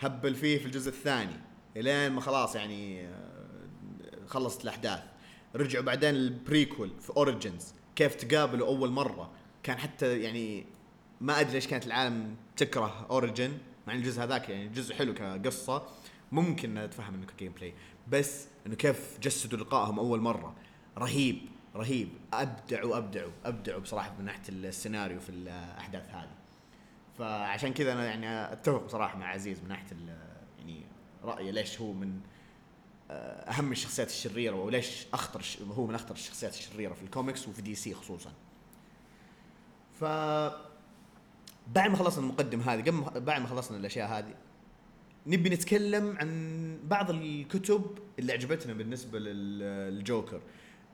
[0.00, 1.36] هبل فيه في الجزء الثاني
[1.76, 5.00] إلين ما خلاص يعني آه، خلصت الأحداث.
[5.54, 9.30] رجعوا بعدين ال prequel في Origins كيف تقابلوا أول مرة.
[9.62, 10.66] كان حتى يعني
[11.20, 15.86] ما أدري ليش كانت العالم تكره Origins مع الجزء هذاك يعني جزء حلو كقصة
[16.32, 17.74] ممكن اتفهم إنه ك gameplay
[18.08, 20.54] بس إنه كيف جسدوا لقائهم أول مرة.
[20.98, 21.38] رهيب
[21.76, 22.08] رهيب.
[22.32, 26.34] أبدعوا أبدعوا أبدعوا بصراحة من ناحية السيناريو في الأحداث هذه.
[27.18, 29.86] فعشان كذا أنا يعني أتفق بصراحة مع عزيز من ناحية
[30.58, 30.82] يعني
[31.24, 32.20] رأيه ليش هو من
[33.10, 37.94] آه، أهم الشخصيات الشريرة وليش أخطر هو من أخطر الشخصيات الشريرة في الكوميكس وفي DC
[37.94, 38.32] خصوصا.
[40.00, 40.04] ف
[41.74, 44.34] بعد ما خلصنا المقدمة هذه قبل بعد ما خلصنا الأشياء هذه
[45.26, 50.40] نبي نتكلم عن بعض الكتب اللي عجبتنا بالنسبة لل- للجوكر.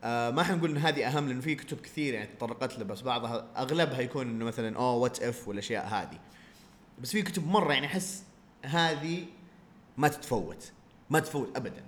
[0.03, 3.47] آه ما حنقول إن هذه أهم لأنه في كتب كثير يعني تطرقت له بس بعضها
[3.57, 6.19] أغلبها يكون إنه مثلا أوه what if والأشياء هذه.
[7.01, 8.23] بس في كتب مرة يعني أحس
[8.65, 9.25] هذه
[9.97, 10.71] ما تتفوت
[11.09, 11.83] ما تتفوت ابدا.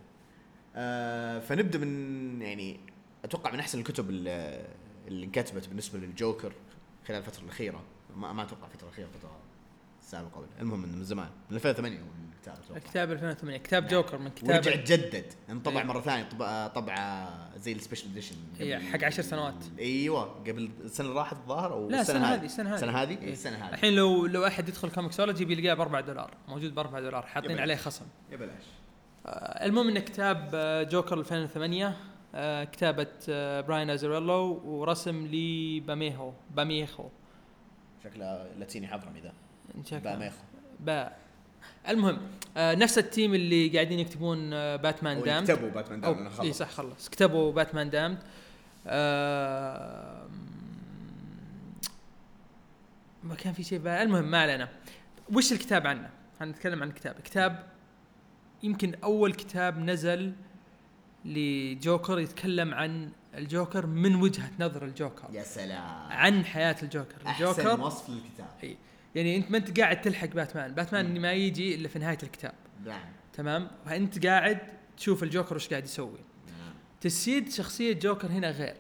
[0.76, 2.80] آه فنبدأ من يعني
[3.26, 4.66] أتوقع من أحسن الكتب اللي,
[5.08, 6.54] انكتبت بالنسبة للجوكر
[7.08, 7.84] خلال الفترة الأخيرة.
[8.16, 9.08] ما, ما أتوقع الفترة الأخيرة
[10.06, 12.04] السابقه ولا المهم إنه من زمان من 2008 هو
[12.76, 15.88] الكتاب كتاب 2008 كتاب جوكر من ورجع كتاب تجدد انطبع إيه.
[15.88, 19.66] مرة ثانية طبعه طبعة زي السبيشل إديشن إيه، حق عشر سنوات.
[19.80, 22.76] أيوه قبل السنة اللي راحت الظاهر أو لا السنة هذه؟ السنة هذه.
[22.76, 23.34] السنة هذه؟ إيه.
[23.34, 23.74] السنة هذه.
[23.74, 27.60] الحين لو لو أحد يدخل Comixology بيلقاه ب 4 دولار موجود ب 4 دولار حاطين.
[27.60, 28.06] عليه خصم.
[28.32, 28.64] يا بلاش
[29.26, 31.98] آه، المهم إنه كتاب آه، جوكر 2008
[32.36, 33.08] آه، كتابة
[33.62, 37.10] براين أزاريلو ورسم لي بيرميهو بيرميخو
[38.04, 39.34] شكله لاتيني حضرمي ذا.
[39.92, 40.38] بيرميخو
[40.80, 41.12] با
[41.90, 42.18] المهم
[42.58, 46.34] آه، نفس ال team اللي قاعدين يكتبون آه، باتمان damned يكتبوا باتمان damned أنا إي
[46.34, 48.18] خلص صح خلص كتبوا باتمان damned
[48.88, 50.28] آه
[53.24, 54.04] ما كان في شيء بقى.
[54.04, 54.70] المهم ما علينا.
[55.34, 56.10] وش الكتاب عنه
[56.42, 57.64] هنتكلم عن الكتاب كتاب
[58.64, 60.34] يمكن أول كتاب نزل
[61.26, 65.28] لجوكر يتكلم عن الجوكر من وجهة نظر الجوكر.
[65.34, 65.82] يا سلام.
[66.10, 67.16] عن حياة الجوكر.
[67.28, 68.48] أحسن الجوكر وصف للكتاب.
[68.64, 68.78] إي.
[69.16, 70.74] يعني انت ما انت قاعد تلحق باتمان.
[70.74, 72.54] باتمان ما يجي إلا في نهاية الكتاب.
[72.86, 73.06] نعم.
[73.34, 74.60] تمام؟ فأنت قاعد
[74.98, 76.20] تشوف الجوكر وش قاعد يسوي.
[76.48, 76.74] نعم.
[77.02, 78.78] تجسيد شخصية جوكر هنا غير.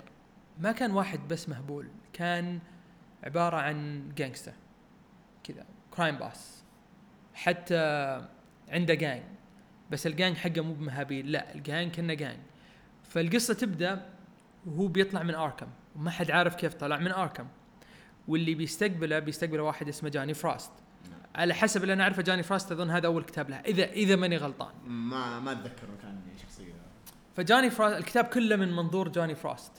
[0.59, 1.87] ما كان واحد بس مهبول.
[2.13, 2.59] كان
[3.23, 4.53] عبارة عن gangsta
[5.43, 5.65] كذا.
[5.91, 6.63] crime boss
[7.33, 7.77] حتى
[8.69, 9.23] عنده gang
[9.91, 11.31] بس ال gang حقه مو بمهابيل.
[11.31, 12.39] لا ال gang كأنه gang
[13.03, 14.05] فالقصة تبدأ
[14.65, 17.47] وهو بيطلع من اركم وما حد عارف كيف طلع من اركم
[18.27, 20.71] واللي بيستقبله بيستقبله واحد اسمه جاني فراست.
[21.35, 24.37] على حسب اللي أنا أعرفه جاني فراست أظن هذا أول كتاب له اذا إذا ماني
[24.37, 24.73] غلطان.
[24.87, 26.73] ما ما أتذكر كان شخصية.
[27.35, 29.71] فجاني فراست الكتاب كله من منظور جاني فراست.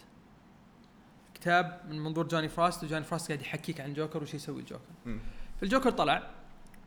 [1.35, 5.19] كتاب من منظور جاني فراست وجاني فراست قاعد يحكيك عن جوكر وش يسوي الجوكر.
[5.61, 6.31] فالجوكر طلع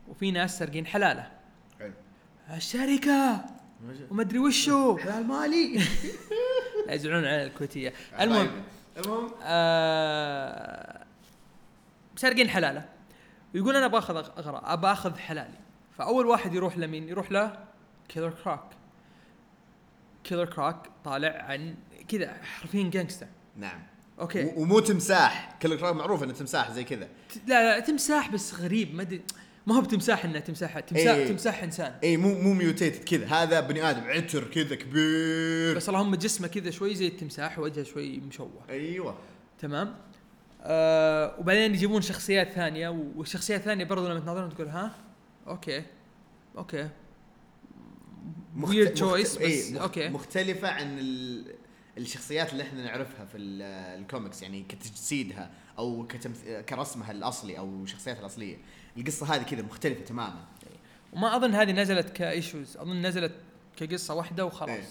[0.08, 1.30] وفي ناس سارقين حلاله.
[1.78, 1.92] حلو.
[2.56, 3.44] الشركة!
[4.10, 4.96] وما أدري وشو.
[5.02, 5.78] حلال مالي.
[6.86, 7.92] لا يزعلون على الكويتية.
[8.20, 8.50] المهم
[8.96, 9.30] المهم.
[9.42, 10.89] آه
[12.20, 12.88] سارقين حلاله.
[13.54, 15.58] ويقول أنا باخذ أغرا ابى اخذ حلالي.
[15.98, 17.58] فأول واحد يروح لمين؟ يروح له
[18.08, 18.64] كيلر كروك
[20.24, 21.74] كيلر كروك طالع عن
[22.08, 23.82] كذا حرفيا gangsta نعم.
[24.20, 24.52] أوكي.
[24.56, 25.58] ومو تمساح.
[25.62, 27.08] كيلر كروك معروف إنه تمساح زي كذا.
[27.46, 28.94] لا لا تمساح بس غريب.
[28.94, 29.22] ما أدري
[29.66, 31.28] ما هو بتمساح إنه تمساح تمساح إيه.
[31.28, 31.94] تمساح إنسان.
[32.04, 33.26] اي مو مو mutated كذا.
[33.26, 35.76] هذا بني آدم عتري كذا كبير.
[35.76, 38.62] بس اللهم جسمه كذا شوي زي التمساح ووجهه شوي مشوه.
[38.70, 39.18] أيوه.
[39.58, 39.96] تمام؟
[40.62, 44.94] آه وبعدين يجيبون شخصيات ثانية والشخصيات الثانية برضو لما تناظرهم تقول ها؟
[45.46, 45.82] أوكي
[46.58, 46.88] أوكي.
[48.62, 50.08] weird choice بس إيه، مخ- أوكي.
[50.08, 51.44] مختلفة عن ال...
[51.98, 53.62] الشخصيات اللي إحنا نعرفها في ال-
[54.02, 56.44] الكوميكس يعني كتجسيدها أو كتمث...
[56.68, 58.56] كرسمها الأصلي أو شخصياتها الأصلية.
[58.96, 60.44] القصة هذه كذا مختلفة تماما.
[61.12, 63.32] وما أظن هذه نزلت ك issues أظن نزلت
[63.76, 64.44] كقصة واحدة.
[64.46, 64.84] وخلاص.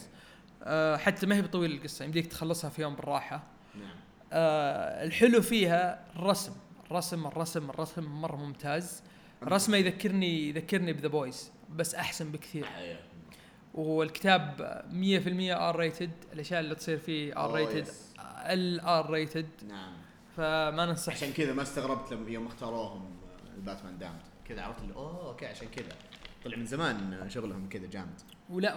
[0.64, 3.44] آه حتى ما هي بطويل القصة يمديك تخلصها في يوم بالراحة.
[3.76, 3.96] نعم.
[4.34, 6.54] آه الحلو فيها الرسم.
[6.86, 9.04] الرسم الرسم الرسم مرة ممتاز.
[9.44, 12.66] رسمه يذكرني يذكرني ب The Boys بس أحسن بكثير.
[13.74, 17.88] والكتاب 100% R-rated الأشياء اللي تصير فيه R-rated.
[18.46, 19.94] ال R-rated نعم.
[20.38, 21.14] فما ننصح.
[21.14, 25.46] عشان كذا ما استغربت لما يوم اختاروهم آه، الباتمان damned كذا عرفت اللي أوه أوكي
[25.46, 25.96] عشان كذا.
[26.46, 28.22] طلع من زمان شغلهم كذا جامد.
[28.50, 28.76] ولا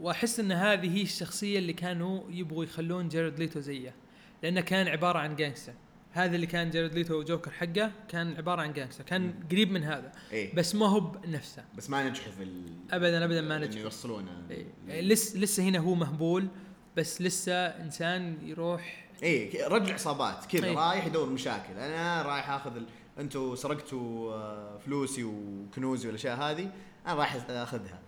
[0.00, 3.94] وأحس إن هذه هي الشخصية اللي كانوا يبغوا يخلون جيرد ليتو زيه.
[4.42, 5.72] لأنه كان عبارة عن gangster
[6.12, 10.12] هذا اللي كان جيرد ليتو جوكر حقه كان عبارة عن gangster كان قريب من هذا.
[10.32, 10.54] إيه.
[10.54, 12.64] بس ما هو بنفسه بس ما نجحوا في ال...
[12.90, 14.46] ابدا ابدا ما إنه نجح يوصلونه.
[14.50, 15.00] إيه.
[15.00, 16.48] لسه لسه هنا هو مهبول
[16.96, 19.08] بس لسه إنسان يروح.
[19.22, 20.76] إيه رجل عصابات كذا إيه.
[20.76, 21.72] رايح يدور مشاكل.
[21.78, 22.86] أنا رايح آخذ ال...
[23.18, 26.70] أنتم سرقتوا آه، فلوسي وكنوزي والأشياء هذه
[27.06, 28.00] أنا رايح أخذها.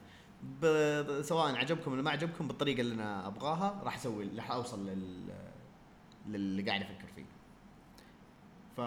[0.63, 1.23] ب...
[1.23, 5.33] سواء عجبكم ولا ما عجبكم بالطريقة اللي أنا أبغاها راح أسوي راح أوصل لل
[6.29, 7.25] للي قاعد أفكر فيه.
[8.77, 8.81] ف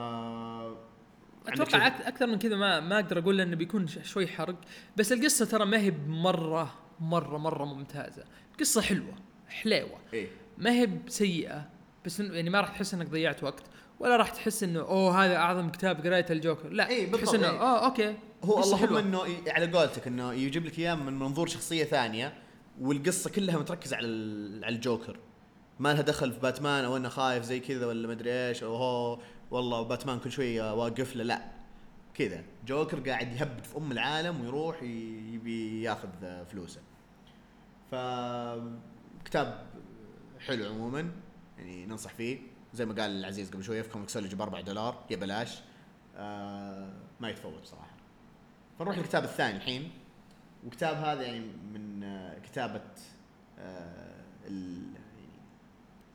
[1.47, 4.55] أتوقع أكثر من كذا ما ما أقدر أقول انه بيكون شوي حرق
[4.97, 8.23] بس القصة ترى ما هي مره مرة مرة ممتازة.
[8.59, 9.13] قصة حلوة
[9.47, 9.99] حليوة.
[10.13, 10.27] إيه.
[10.57, 11.69] ما هي بسيئة
[12.05, 13.63] بس يعني ما راح تحس إنك ضيعت وقت
[13.99, 16.69] ولا راح تحس إنه أوه هذا أعظم كتاب قريته الجوكر.
[16.69, 17.59] لا إيه، تحس إنه إيه.
[17.59, 18.15] آه أوكي.
[18.43, 18.95] هو اللهم.
[18.95, 22.33] إنه على قولتك إنه يجيب لك إياه من منظور شخصية ثانية
[22.81, 24.07] والقصة كلها متركزة على
[24.63, 25.19] على الجوكر.
[25.79, 29.19] ما لها دخل في باتمان أو إنه خايف زي كذا ولا مدري إيش أو هو
[29.51, 31.41] والله باتمان كل شوية واقف له لا.
[32.13, 32.43] كذا.
[32.65, 36.81] جوكر قاعد يهبد في أم العالم ويروح يبي ياخذ فلوسه.
[37.91, 37.95] ف
[39.25, 39.65] كتاب
[40.47, 41.11] حلو عموما
[41.57, 42.39] يعني ننصح فيه.
[42.73, 45.59] زي ما قال العزيز قبل شوية في Comixology ب 4 دولار يا بلاش.
[46.15, 47.97] آه ما يتفوت صراحة.
[48.79, 49.91] فنروح للكتاب الثاني الحين.
[50.65, 52.81] وكتاب هذا يعني من آه كتابة
[53.59, 54.17] آه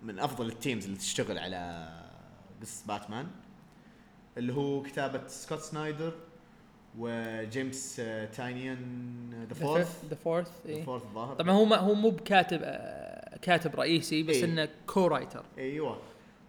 [0.02, 1.88] من أفضل ال teams اللي تشتغل على
[2.62, 3.26] قصة باتمان
[4.38, 6.12] اللي هو كتابة سكوت سنايدر
[6.98, 11.34] وجيمس آه تاينيان the fourth the fourth the fourth الظاهر.
[11.34, 14.44] طبعا هو ما هو مو بكاتب آه، كاتب رئيسي بس إيه.
[14.44, 15.98] إنه co-writer أيوه.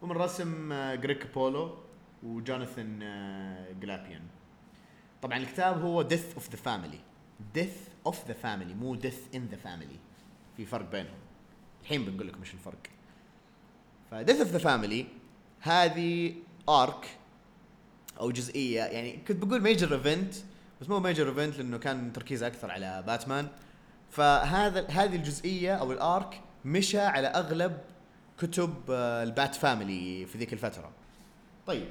[0.01, 1.77] ومن رسم آه، جريك كابولو
[2.23, 4.21] وجوناثان آه، جلابيان
[5.21, 6.99] طبعا الكتاب هو Death of the Family
[7.53, 9.99] Death of the Family مو Death in the Family
[10.57, 11.17] في فرق بينهم.
[11.81, 12.77] الحين بنقول لكم إيش الفرق.
[14.13, 15.05] ف Death of the Family
[15.61, 16.33] هذه
[16.69, 17.17] arc
[18.19, 18.81] أو جزئية.
[18.83, 20.33] يعني كنت بقول major event
[20.81, 23.47] بس مو major event لأنه كان تركيز أكثر على باتمان
[24.09, 27.77] فهذا هذه الجزئية أو ال arc مشى على أغلب
[28.39, 30.91] كتب آه، ال Bat Family في ذيك الفترة.
[31.67, 31.87] طيب.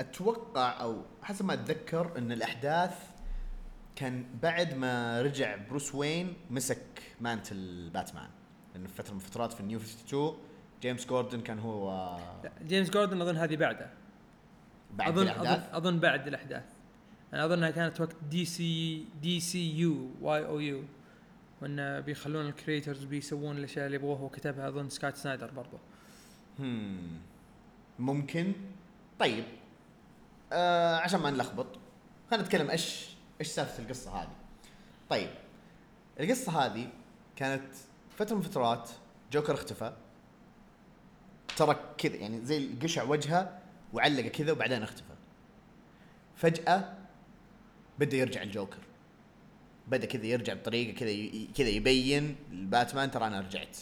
[0.00, 2.94] أتوقع أو حسب ما أتذكر إن الأحداث
[3.96, 8.28] كان بعد ما رجع بروس وين مسك mantle باتمان
[8.74, 10.36] لأنه في فتره من الفترات في ال New 52
[10.82, 13.90] جيمس جوردن كان هو آه، لا، جيمس جوردن أظن هذه بعده.
[14.94, 16.64] بعد اظن الأحداث؟ اظن أظن بعد الأحداث.
[17.32, 20.82] أنا أظنها كانت وقت DC DC YOU واي أو يو
[21.62, 25.78] وإن بيخلون ال creators بيسوون الأشياء اللي يبغوها وكتبها أظن سكوت سنايدر برضو.
[26.58, 27.20] هم
[27.98, 28.52] ممكن.
[29.18, 29.44] طيب
[30.52, 31.66] آه عشان ما نلخبط
[32.30, 33.08] خلينا نتكلم إيش
[33.40, 34.32] إيش سالفة القصة هذه.
[35.10, 35.30] طيب
[36.20, 36.88] القصة هذه
[37.36, 37.74] كانت
[38.24, 38.90] فترة من فترات
[39.32, 39.92] جوكر اختفى.
[41.56, 43.58] ترك كذا يعني زي قشع وجهه
[43.92, 45.14] وعلقه كذا وبعدين اختفى.
[46.36, 46.94] فجأة
[47.98, 48.78] بدأ يرجع الجوكر.
[49.88, 51.12] بدأ كذا يرجع بطريقة كذا
[51.54, 53.76] كذا يبين الباتمان ترى أنا رجعت.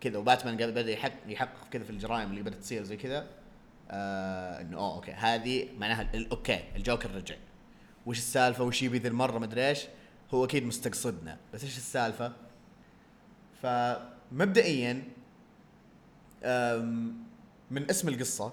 [0.00, 3.26] كذا وباتمان قاعد بدا يحقق يحقق كذا في الجرائم اللي بدأت تصير زي كذا.
[3.90, 5.12] آه إنه أوه okay.
[5.12, 7.36] هذه معناها okay الجوكر رجع.
[8.06, 9.86] وش السالفة؟ وش يبي ذي المرة؟ مدري إيش.
[10.34, 11.38] هو أكيد مستقصدنا.
[11.54, 12.32] بس إيش السالفة؟
[13.62, 14.92] فمبدئيا
[17.70, 18.52] من اسم القصة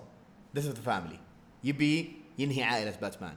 [0.53, 1.19] Death of the Family
[1.63, 3.35] يبي ينهي عائلة باتمان.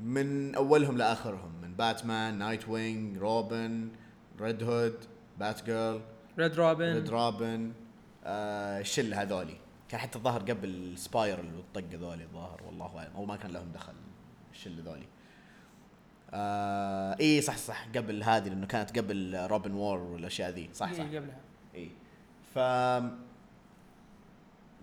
[0.00, 3.88] من أولهم لآخرهم من باتمان Nightwing روبن
[4.40, 5.04] Red Hood
[5.38, 6.00] Batgirl
[6.38, 6.94] Red Robin.
[6.94, 7.72] Red Robin
[8.24, 9.56] آه الشله هذولي.
[9.88, 13.16] كان حتى الظاهر قبل Spyral والطق ذولي الظاهر والله أعلم.
[13.16, 13.94] أو ما كان لهم دخل
[14.52, 15.06] الشله ذولي
[16.34, 20.70] آه اي صح صح قبل هذه لأنه كانت قبل Robin War والأشياء ذي.
[20.74, 21.00] صح صح.
[21.00, 21.40] إيه، قبلها.
[21.74, 21.90] اي
[22.54, 22.58] ف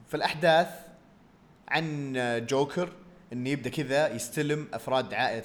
[0.08, 0.70] فالأحداث
[1.68, 2.14] عن
[2.50, 2.90] جوكر
[3.34, 5.44] إنه يبدأ كذا يستلم أفراد عائلة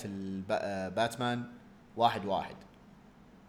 [0.88, 1.45] باتمان
[1.97, 2.57] واحد واحد.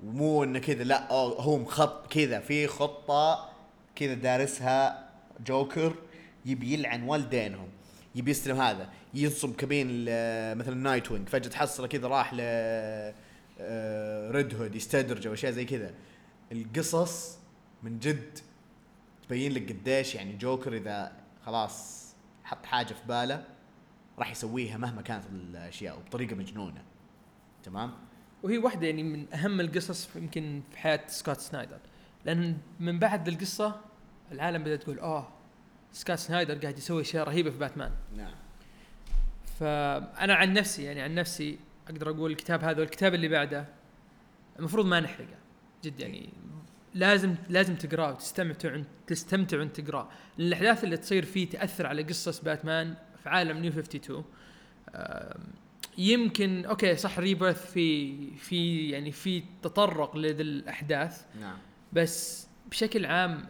[0.03, 3.49] ومو إنه كذا لا هو مخط كذا في خطة
[3.95, 5.09] كذا دارسها
[5.45, 5.95] جوكر
[6.45, 7.69] يبي يلعن والدينهم.
[8.15, 12.37] يبي يستلم هذا ينصب كمين ل- مثلا Nightwing فجأة تحصله كذا راح ل
[14.35, 15.93] Red Hood يستدرج واشياء زي كذا.
[16.51, 17.37] القصص
[17.83, 18.39] من جد
[19.25, 21.11] تبين لك قديش يعني جوكر إذا
[21.45, 22.05] خلاص
[22.43, 23.43] حط حاجة في باله
[24.19, 26.83] راح يسويها مهما كانت الأشياء وبطريقة مجنونة.
[27.63, 27.91] تمام؟
[28.43, 31.77] وهي واحدة يعني من أهم القصص يمكن في حياة سكوت سنايدر
[32.25, 33.81] لأن من بعد القصة
[34.31, 35.27] العالم بدأت تقول آه
[35.95, 37.91] سكوت سنايدر قاعد يسوي أشياء رهيبة في باتمان.
[38.17, 38.31] نعم.
[39.59, 43.65] فأنا عن نفسي يعني عن نفسي أقدر أقول الكتاب هذا والكتاب اللي بعده
[44.59, 45.37] المفروض ما نحرقه.
[45.83, 46.29] جد يعني
[46.93, 50.09] لازم لازم تقرأه وتستمتع تستمتع وانت تقرأه.
[50.37, 54.23] لأن الأحداث اللي تصير فيه تأثر على قصص باتمان في عالم New 52
[54.95, 55.43] آم،
[55.97, 61.25] يمكن okay صح Rebirth في في يعني في تطرق لذي الأحداث.
[61.41, 61.57] نعم.
[61.93, 63.49] بس بشكل عام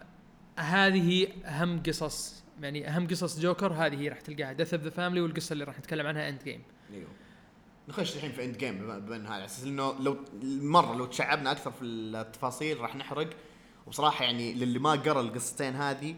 [0.59, 4.53] هذه أهم قصص يعني أهم قصص جوكر هذه هي راح تلقاها.
[4.53, 6.63] Death of the Family والقصة اللي راح نتكلم عنها Endgame
[6.93, 7.07] إيوه.
[7.87, 11.85] نخش الحين في Endgame بما هذا على أساس إنه لو مره لو تشعبنا أكثر في
[11.85, 13.29] التفاصيل راح نحرق.
[13.87, 16.15] وبصراحة يعني للي ما قرأ القصتين هذه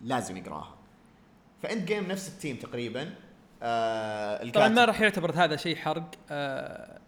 [0.00, 0.76] لازم يقراها.
[1.62, 3.14] ف Endgame نفس التيم تقريبا.
[3.62, 6.10] آه طبعا ما راح يعتبر هذا شيء حرق.
[6.30, 7.00] آه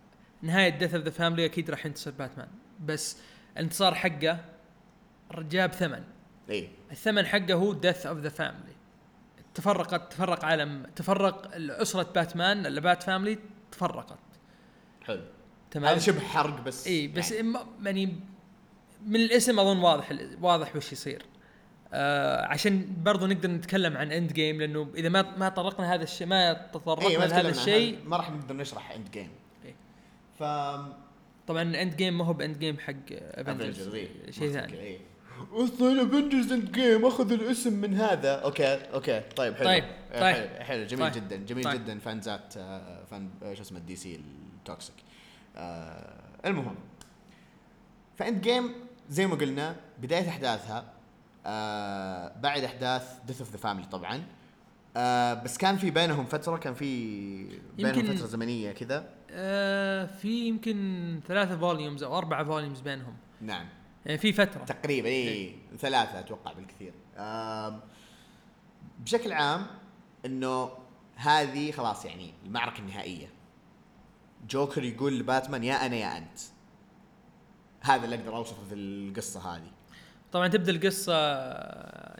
[0.43, 2.49] نهاية Death of the Family أكيد راح ينتصر باتمان
[2.85, 3.19] بس
[3.57, 4.45] الانتصار حقه
[5.39, 6.05] جاب ثمن.
[6.51, 8.73] اي الثمن حقه هو Death of the Family
[9.55, 13.39] تفرقت تفرق عالم تفرق اسره باتمان ال Bat Family
[13.73, 14.19] تفرقت.
[15.05, 15.23] حلو.
[15.71, 17.59] تمام؟ هذا شبه حرق بس اي بس يعني.
[17.85, 18.17] يعني,
[19.07, 21.23] من الاسم أظن واضح واضح وش يصير.
[21.93, 26.53] آه عشان برضو نقدر نتكلم عن Endgame لأنه إذا ما ما طرقنا هذا الشيء ما
[26.53, 27.99] تطرقنا إيه، ما لهذا الشيء.
[28.05, 29.31] ما راح نقدر نشرح Endgame
[29.65, 29.75] إيه.
[30.39, 30.43] ف
[31.47, 34.31] طبعا Endgame ما هو ب Endgame حق Avengers Avengers إيه.
[34.31, 34.81] شيء ثاني.
[34.81, 34.99] إيه.
[35.53, 38.35] أصلا Avengers Endgame أخذ الاسم من هذا.
[38.35, 39.67] okay okay طيب حلو.
[39.67, 40.35] طيب، آه، طيب.
[40.35, 41.85] حلو, حلو جميل طيب، جدا جميل طيب.
[41.85, 41.99] جدا.
[41.99, 44.21] فانزات آه، فان آه، شو اسمه ال DC ال
[44.59, 44.95] toxic
[45.57, 46.15] آه،
[46.47, 46.75] المهم.
[48.17, 48.73] ف Endgame
[49.11, 50.85] زي ما قلنا بداية أحداثها
[51.47, 54.23] آه بعد أحداث Death of the Family طبعا.
[54.97, 59.09] آه بس كان في بينهم فترة كان في بينهم فترة زمنية كذا.
[59.31, 63.15] آه في يمكن ثلاثة volumes أو أربعة فوليومز بينهم.
[63.41, 63.67] نعم.
[64.17, 64.65] في فترة.
[64.65, 66.93] تقريبا اي ثلاثة أتوقع بالكثير.
[68.99, 69.67] بشكل عام
[70.27, 70.71] إنه
[71.15, 73.31] هذه خلاص يعني المعركة النهائية.
[74.49, 76.39] جوكر يقول لباتمان يا أنا يا أنت.
[77.81, 79.71] هذا اللي أقدر أوصفه في القصة هذه.
[80.33, 81.15] طبعا تبدأ القصة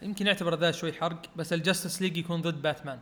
[0.03, 2.99] يمكن يعتبر ذا شوي حرق بس ال Justice League يكون ضد باتمان.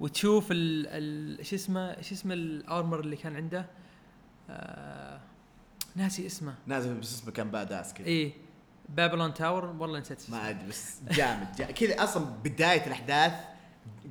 [0.00, 3.66] وتشوف ال ال شو اسمه شو اسمه ال armor اللي كان عنده؟
[4.50, 5.20] آه
[5.96, 6.54] ناسي اسمه.
[6.66, 8.06] نازل بس اسمه كان badass كذا.
[8.06, 8.32] إيه.
[8.88, 10.36] Babylon Tower والله نسيت اسمه.
[10.38, 11.72] ما أدري بس جامد, جامد.
[11.72, 13.32] كذا أصلا بداية الأحداث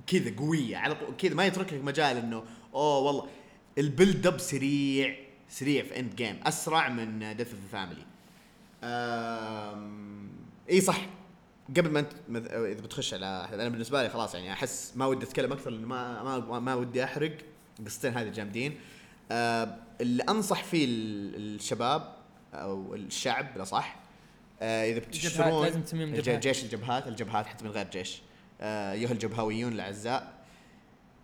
[0.08, 2.44] كذا قوية على طول كذا ما يترك لك مجال إنه
[2.74, 3.28] أوه والله.
[3.78, 5.16] ال build up سريع
[5.50, 8.06] سريع في Endgame أسرع من Death of Family
[10.70, 11.06] إي صح.
[11.78, 15.26] قبل ما أنت مذ- إذا بتخش على أنا بالنسبة لي خلاص يعني أحس ما ودي
[15.26, 17.38] أتكلم أكثر لأنه ما ما ما ودي أحرق.
[17.86, 18.78] قصتين هذه جامدين.
[19.32, 22.16] آه اللي أنصح فيه ال- الشباب
[22.54, 23.96] أو الشعب لا صح
[24.62, 26.44] آه إذا بتشترون لازم تسميهم جبهات.
[26.48, 28.22] جيش الجبهات الجبهات حتى من غير جيش.
[28.62, 30.34] آه، ايها الجبهويون الأعزاء.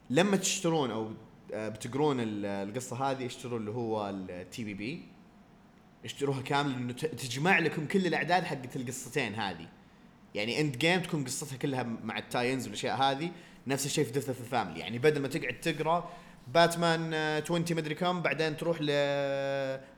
[0.10, 1.12] لما تشترون أو
[1.54, 5.06] آه، بتقرون ال- القصة هذه اشتروا اللي هو ال TPB
[6.06, 9.68] اشتروها كامل انه ت- تجمع لكم كل الأعداد حقت القصتين هذه.
[10.36, 13.32] يعني Endgame تكون قصتها كلها مع ال tie-ins والأشياء هذه
[13.68, 16.10] نفس الشيء في Death of Family يعني بدل ما تقعد تقرأ
[16.54, 18.86] باتمان آه، 20 مدري كم بعدين تروح ل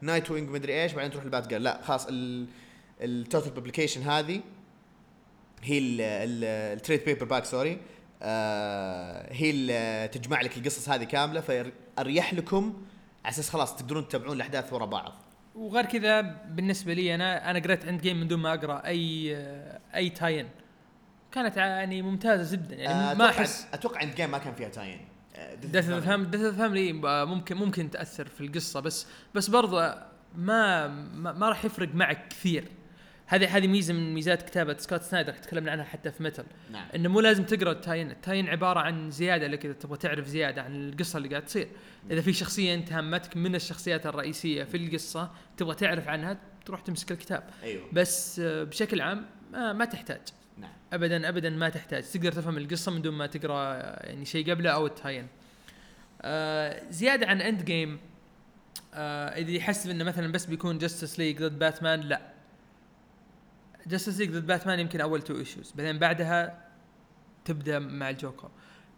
[0.02, 2.08] Nightwing مدري إيش بعدين تروح لبات لا خلاص
[3.02, 4.42] ال total publication هذه
[5.64, 7.78] هي ال trade paperback sorry
[8.24, 12.84] آه هي اللي تجمع لك القصص هذه كاملة فأريح لكم
[13.26, 15.14] على أساس خلاص تقدرون تتابعون الأحداث ورا بعض.
[15.56, 19.36] وغير كذا بالنسبة لي أنا أنا قريت Endgame من دون ما أقرأ أي
[19.96, 20.50] أي tie-in
[21.32, 25.11] كانت يعني ممتازة زبده يعني آه، ما أحس أتوقع Endgame ما كان فيها tie-in
[25.64, 26.94] Death of Fam Death of Family
[27.26, 29.96] ممكن ممكن تأثر في القصة بس بس برضه
[30.36, 32.64] ما ما, ما راح يفرق معك كثير.
[33.28, 36.88] هذه هذه ميزة من ميزات كتابة سكوت سنايدر تكلمنا عنها حتى في Metal نعم.
[36.96, 38.12] إنه مو لازم تقرأ ال tie-in.
[38.12, 41.68] ال tie-in عبارة عن زيادة لك إذا تبغى تعرف زيادة عن القصة اللي قاعد تصير.
[42.12, 47.12] إذا في شخصية أنت همتك من الشخصيات الرئيسية في القصة تبغى تعرف عنها تروح تمسك
[47.12, 47.44] الكتاب.
[47.64, 47.84] أيوه.
[47.94, 50.22] بس آه، بشكل عام ما, ما تحتاج.
[50.58, 50.72] نعم.
[50.94, 52.04] ابدا ابدا ما تحتاج.
[52.04, 55.28] تقدر تفهم القصة من دون ما تقرأ آه، يعني شيء قبله أو ال tie-in.
[56.22, 58.00] آه زيادة عن Endgame
[58.94, 62.22] آه إذا يحسب إنه مثلا بس بيكون Justice League ضد باتمان لا.
[63.88, 66.66] Justice League ضد باتمان يمكن أول two issues بعدين بعدها
[67.46, 68.50] تبدأ مع الجوكر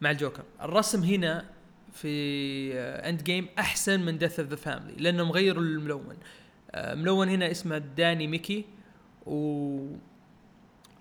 [0.01, 0.43] مع الجوكر.
[0.61, 1.45] الرسم هنا
[1.93, 6.17] في Endgame أحسن من Death of the Family لانهم غيروا الملون.
[6.71, 8.65] آه ملون هنا اسمه داني ميكي
[9.25, 9.87] و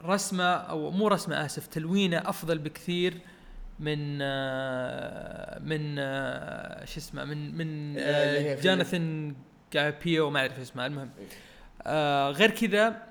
[0.04, 3.20] رسمه أو مو رسمه آسف تلوينه أفضل بكثير
[3.80, 9.34] من آه من آه شو اسمه من من آه في- جوناثان
[9.74, 11.10] بيو ما أعرف اسمه المهم
[11.82, 13.02] آه غير كذا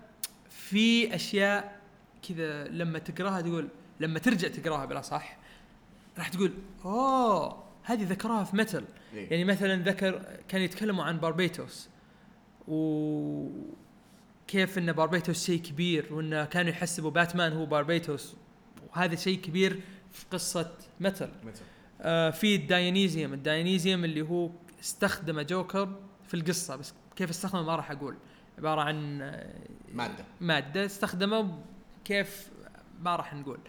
[0.49, 1.81] في أشياء
[2.29, 3.67] كذا لما تقراها تقول
[3.99, 5.37] لما ترجع تقراها بلا صح
[6.17, 6.53] راح تقول
[6.85, 8.83] أوه هذه ذكرها في متل
[9.13, 9.31] إيه.
[9.31, 11.89] يعني مثلا ذكر كانوا يتكلموا عن باربيتوس
[12.67, 18.35] وكيف إن باربيتوس شيء كبير وإنه كانوا يحسبوا باتمان هو باربيتوس
[18.89, 19.79] وهذا شيء كبير
[20.11, 21.61] في قصة متل متى؟
[22.01, 24.49] آه في ال Dionesium ال Dionesium اللي هو
[24.79, 25.95] استخدم جوكر
[26.27, 26.75] في القصة.
[26.75, 28.15] بس كيف استخدمه ما راح أقول.
[28.57, 29.53] عبارة عن آه،
[29.93, 30.25] مادة.
[30.41, 31.59] مادة استخدمه
[32.05, 32.49] كيف
[33.01, 33.59] ما راح نقول.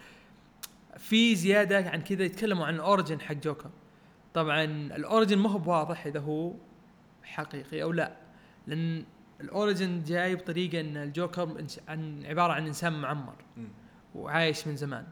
[0.97, 3.69] في زيادة عن كذا يتكلموا عن ال origin حق جوكر.
[4.33, 6.53] طبعا ال origin ما هو بواضح إذا هو
[7.23, 8.17] حقيقي أو لا.
[8.67, 9.05] لأن
[9.41, 13.35] ال origin جاي بطريقة إن الجوكر عن عبارة عن إنسان معمر.
[14.15, 15.05] وعايش من زمان.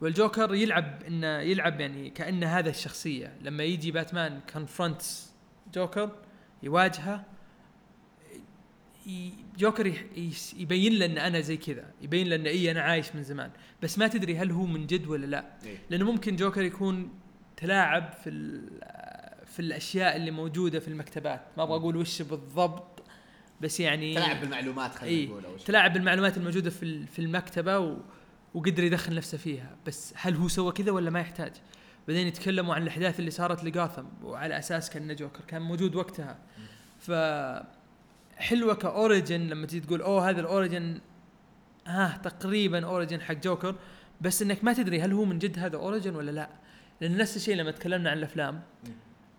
[0.00, 3.32] والجوكر يلعب إنه يلعب يعني كأنه هذا الشخصية.
[3.42, 5.32] لما يجي باتمان confronts
[5.74, 6.10] جوكر
[6.62, 7.24] يواجهه
[9.58, 9.94] جوكر
[10.56, 13.50] يبين له إن أنا زي كذا يبين له إن اي أنا عايش من زمان.
[13.82, 15.44] بس ما تدري هل هو من جد ولا لا.
[15.64, 15.78] إيه.
[15.90, 17.10] لأنه ممكن جوكر يكون
[17.56, 18.60] تلاعب في
[19.46, 21.40] في الأشياء اللي موجودة في المكتبات.
[21.56, 23.02] ما أبغى أقول وش بالضبط
[23.60, 25.28] بس يعني تلعب بالمعلومات خلينا إيه.
[25.28, 27.96] نقول تلاعب بالمعلومات الموجودة في في المكتبة و
[28.54, 29.76] وقدر يدخل نفسه فيها.
[29.86, 31.52] بس هل هو سوى كذا ولا ما يحتاج؟
[32.08, 36.38] بعدين يتكلموا عن الأحداث اللي صارت لجوثام وعلى أساس كانه جوكر كان موجود وقتها.
[36.98, 37.12] ف
[38.36, 41.00] حلوة ك origin لما تيجي تقول أوه هذا ال origin.
[41.86, 43.74] ها تقريبا origin حق جوكر.
[44.20, 46.48] بس إنك ما تدري هل هو من جد هذا origin ولا لا.
[47.00, 48.62] لأن نفس الشيء لما تكلمنا عن الأفلام.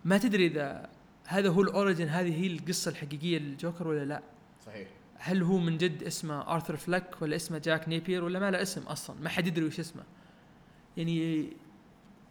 [0.05, 0.89] ما تدري إذا
[1.25, 4.21] هذا هو ال origin هذه هي القصة الحقيقية للجوكر ولا لا.
[4.65, 4.87] صحيح.
[5.23, 8.81] هل هو من جد اسمه آرثر فليك ولا اسمه جاك نيبير ولا ما له اسم
[8.81, 10.03] أصلا؟ ما حد يدري وش اسمه.
[10.97, 11.47] يعني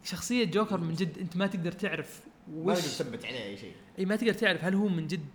[0.03, 3.73] شخصية جوكر من جد أنت ما تقدر تعرف ما وش تقدر تثبت عليه أي شيء.
[3.99, 5.25] إي ما تقدر تعرف هل هو من جد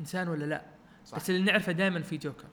[0.00, 0.64] إنسان ولا لا.
[1.06, 1.16] صح.
[1.16, 2.46] بس اللي نعرفه دائما في جوكر.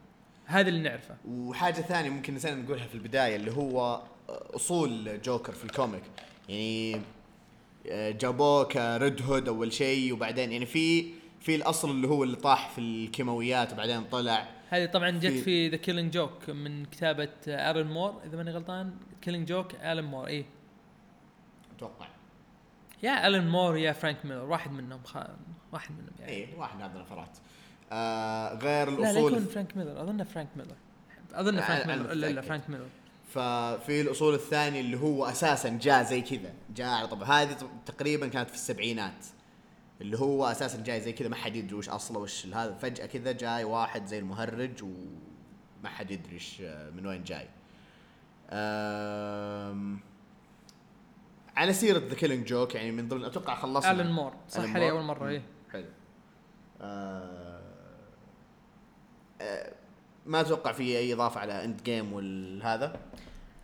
[0.45, 1.15] هذا اللي نعرفه.
[1.27, 6.03] وحاجة ثانية ممكن نسينا نقولها في البداية اللي هو أصول جوكر في ال comic.
[6.49, 7.01] يعني
[7.87, 11.05] آه، جابوه ك Red Hood أول شيء وبعدين يعني في
[11.45, 15.77] في الأصل اللي هو اللي طاح في الكيماويات وبعدين طلع هذه طبعا جت في- The
[15.77, 18.93] Killing Joke من كتابة ارون مور إذا ماني غلطان.
[19.21, 20.45] Killing Joke الن مور اي
[21.77, 22.07] أتوقع.
[23.03, 25.17] يا الن مور يا فرانك ميلر واحد منهم خ...
[25.71, 26.31] واحد منهم يعني.
[26.31, 27.37] اي واحد من هذا النفرات
[27.91, 30.75] آه غير لا لا الأصول يكون فرانك ميلر أظن فرانك ميلر
[31.33, 32.41] أظن فرانك أنا ميلر لا لا.
[32.41, 32.87] فرانك ميلر
[33.33, 38.55] ففي الأصول الثانية اللي هو أساسا جاء زي كذا جاء طبعا هذه تقريبا كانت في
[38.55, 39.25] السبعينات.
[40.01, 42.73] اللي هو أساسا جاي زي كذا ما حد يدري وش أصله وش هذا.
[42.73, 46.61] فجأة كذا جاي واحد زي المهرج وما حد يدري إيش
[46.95, 47.47] من وين جاي.
[48.49, 49.99] أم
[51.55, 53.91] على سيرة The Killing Joke يعني من ضمن أتوقع خلصنا.
[53.91, 54.89] الن مور صح علي.
[54.89, 55.41] أول مرة إيه.
[55.71, 55.85] حلو.
[56.81, 57.61] آه
[59.41, 59.73] آه
[60.25, 62.99] ما أتوقع في أي إضافة على Endgame والهذا؟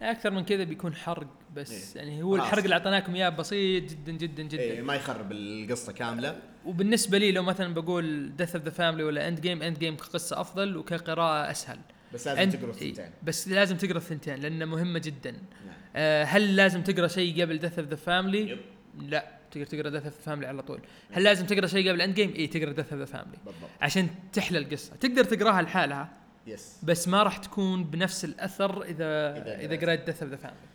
[0.01, 1.27] أكثر من كذا بيكون حرق.
[1.56, 2.02] بس إيه.
[2.02, 2.36] يعني هو.
[2.36, 4.62] الحرق اللي أعطيناكم إياه بسيط جدا جدا جدا.
[4.62, 6.39] إيه ما يخرب القصة كاملة.
[6.66, 11.52] وبالنسبة لي لو مثلا بقول Death of the Family ولا Endgame Endgame كقصة أفضل وكقراءة
[11.52, 11.80] أسهل.
[12.14, 15.32] بس لازم أنت- تقرأ إيه، الثنتين بس لازم تقرأ الثنتين لأنه مهمة جدا.
[15.32, 15.76] نعم.
[15.95, 18.59] آه هل لازم تقرأ شيء قبل Death of the Family yep.
[19.02, 20.80] لا تقدر تقرأ Death of the Family على طول.
[21.12, 23.70] هل لازم تقرأ شيء قبل Endgame اي تقرا Death of the بالضبط.
[23.82, 24.95] عشان تحلى القصة.
[24.95, 26.10] تقدر تقراها لحالها
[26.47, 29.84] yes بس ما راح تكون بنفس الأثر إذا إذا إذا قرأت.
[29.84, 30.70] قريت Death of the Family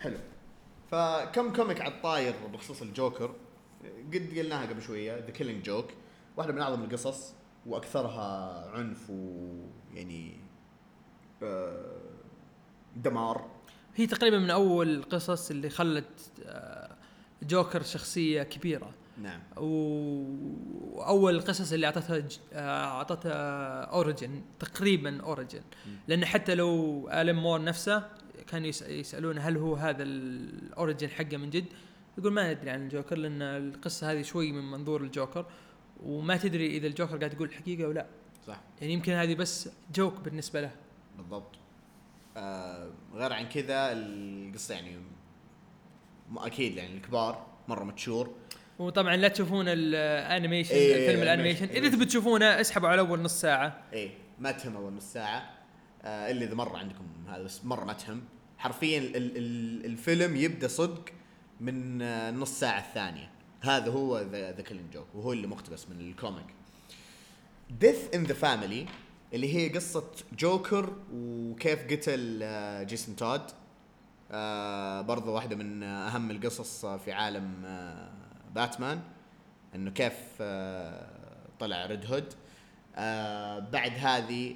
[0.00, 0.16] حلو.
[0.90, 3.34] فكم comic على الطاير بخصوص الجوكر؟
[4.12, 5.88] قد قلناها قبل شوية The Killing Joke
[6.36, 7.34] واحدة من أعظم القصص
[7.66, 10.36] وأكثرها عنف ويعني
[11.42, 11.96] آه
[12.96, 13.50] دمار.
[13.96, 16.96] هي تقريبا من أول القصص اللي خلت آه،
[17.42, 18.90] جوكر شخصية كبيرة.
[19.18, 19.40] نعم.
[19.56, 25.62] وأول القصص اللي أعطتها ج- آه، أعطتها origin تقريبا origin
[26.08, 28.08] لأن حتى لو الن مور نفسه
[28.50, 31.64] كانوا يس- يسألون هل هو هذا ال origin حقه من جد.
[32.18, 35.46] يقول ما ندري عن الجوكر لأن القصة هذه شوي من منظور الجوكر
[36.02, 38.06] وما تدري إذا الجوكر قاعد يقول الحقيقة أو لا.
[38.46, 38.60] صح.
[38.80, 40.70] يعني يمكن هذه بس joke بالنسبة له.
[41.16, 41.54] بالضبط.
[42.36, 44.96] آه غير عن كذا القصة يعني
[46.36, 48.34] أكيد يعني الكبار مرة mature
[48.78, 51.78] وطبعا لا تشوفون ال animation إيه، الفيلم إيه، ال animation إيه.
[51.78, 53.82] إذا تبي تشوفونه اسحبوا على أول نص ساعة.
[53.92, 55.50] إيه ما تهم أول نص ساعة.
[56.02, 58.22] آه الا إذا مرة عندكم هذا بس مرة ما تهم.
[58.60, 61.04] حرفيا ال ال الفيلم يبدأ صدق
[61.60, 63.30] من آه النص ساعة الثانية.
[63.60, 66.46] هذا هو The Killing Joke وهو اللي مقتبس من ال comic.
[67.80, 68.86] Death in the Family
[69.34, 70.04] اللي هي قصة
[70.38, 73.42] جوكر وكيف قتل آه، جيسون تود
[74.30, 78.10] آه برضو واحدة من آه، أهم القصص آه، في عالم آه
[78.54, 79.00] باتمان.
[79.74, 81.06] إنه كيف آه
[81.60, 82.34] طلع Red Hood
[82.96, 84.54] آه بعد هذه آه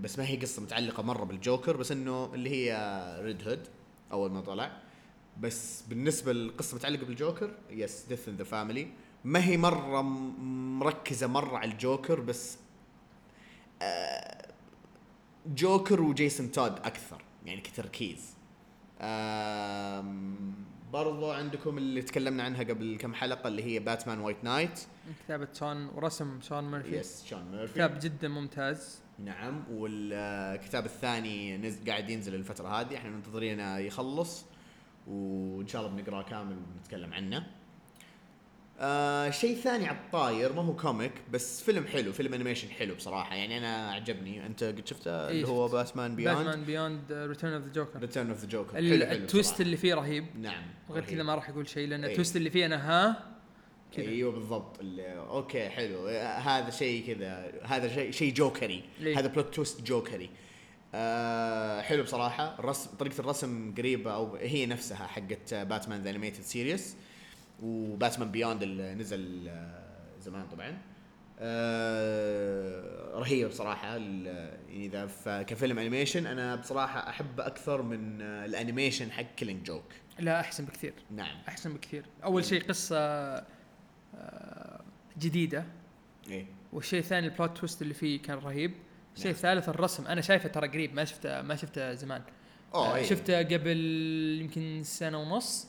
[0.00, 2.76] بس ما هي قصة متعلقة مرة بالجوكر بس إنه اللي هي
[3.22, 3.66] Red Hood
[4.12, 4.80] أول ما طلع.
[5.40, 8.88] بس بالنسبة للقصة متعلقة بالجوكر yes Death in the Family
[9.24, 12.58] ما هي مرة مركزة مرة على الجوكر بس
[13.82, 14.52] آه
[15.46, 18.34] جوكر وجيسون تود أكثر يعني كتركيز.
[20.92, 24.80] برضو عندكم اللي تكلمنا عنها قبل كم حلقة اللي هي باتمان White Knight
[25.24, 26.98] كتابة شون ورسم شون ميرفي.
[26.98, 29.03] yes شون ميرفي كتاب جدا ممتاز.
[29.18, 31.78] نعم والكتاب الثاني نز...
[31.88, 32.96] قاعد ينزل الفترة هذه.
[32.96, 34.44] إحنا منتظرينه يخلص
[35.06, 37.46] وإن شاء الله بنقرأه كامل ونتكلم عنه.
[38.80, 43.34] آه شيء ثاني على الطاير ما هو comic بس فيلم حلو فيلم animation حلو بصراحة.
[43.34, 45.68] يعني أنا عجبني أنت قد شفته؟ إيه اللي هو.
[45.68, 49.76] باتمان Beyond باتمان Beyond Return of the Joker Return of the Joker ال twist اللي
[49.76, 50.26] فيه رهيب.
[50.40, 51.04] نعم رهيب.
[51.04, 52.10] كذا ما راح أقول شيء لأن إيه.
[52.10, 53.33] ال twist اللي فيه أنا ها؟
[53.92, 54.06] كذا.
[54.06, 54.76] إيوه بالضبط.
[55.00, 56.08] okay حلو.
[56.18, 58.84] هذا شيء كذا هذا شيء شيء جوكري.
[59.00, 59.18] إيه.
[59.18, 60.30] هذا plot twist جوكري.
[60.94, 62.58] آه حلو بصراحة.
[62.58, 66.96] الرسم طريقة الرسم قريبة أو هي نفسها حقت باتمان The Animated Series
[67.62, 69.84] وباتمان Beyond اللي نزل آه،
[70.20, 70.78] زمان طبعا.
[71.40, 73.86] آه رهيبة بصراحة.
[73.96, 75.08] يعني إذا
[75.42, 79.84] كفيلم animation أنا بصراحة أحب أكثر من آه، ال animation حق Killing Joke
[80.18, 80.94] لا أحسن بكثير.
[81.10, 81.36] نعم.
[81.48, 82.04] أحسن بكثير.
[82.24, 83.36] أول شيء قصة
[85.18, 85.64] جديدة.
[86.28, 86.46] إيه.
[86.72, 88.74] والشيء الثاني ال plot twist اللي فيه كان رهيب.
[89.14, 89.34] الشيء نعم.
[89.34, 90.06] الثالث الرسم.
[90.06, 92.22] أنا شايفه ترى قريب ما شفته ما شفته زمان.
[92.74, 93.02] اوه آه، إيه.
[93.02, 93.76] شفته قبل
[94.40, 95.68] يمكن سنة ونص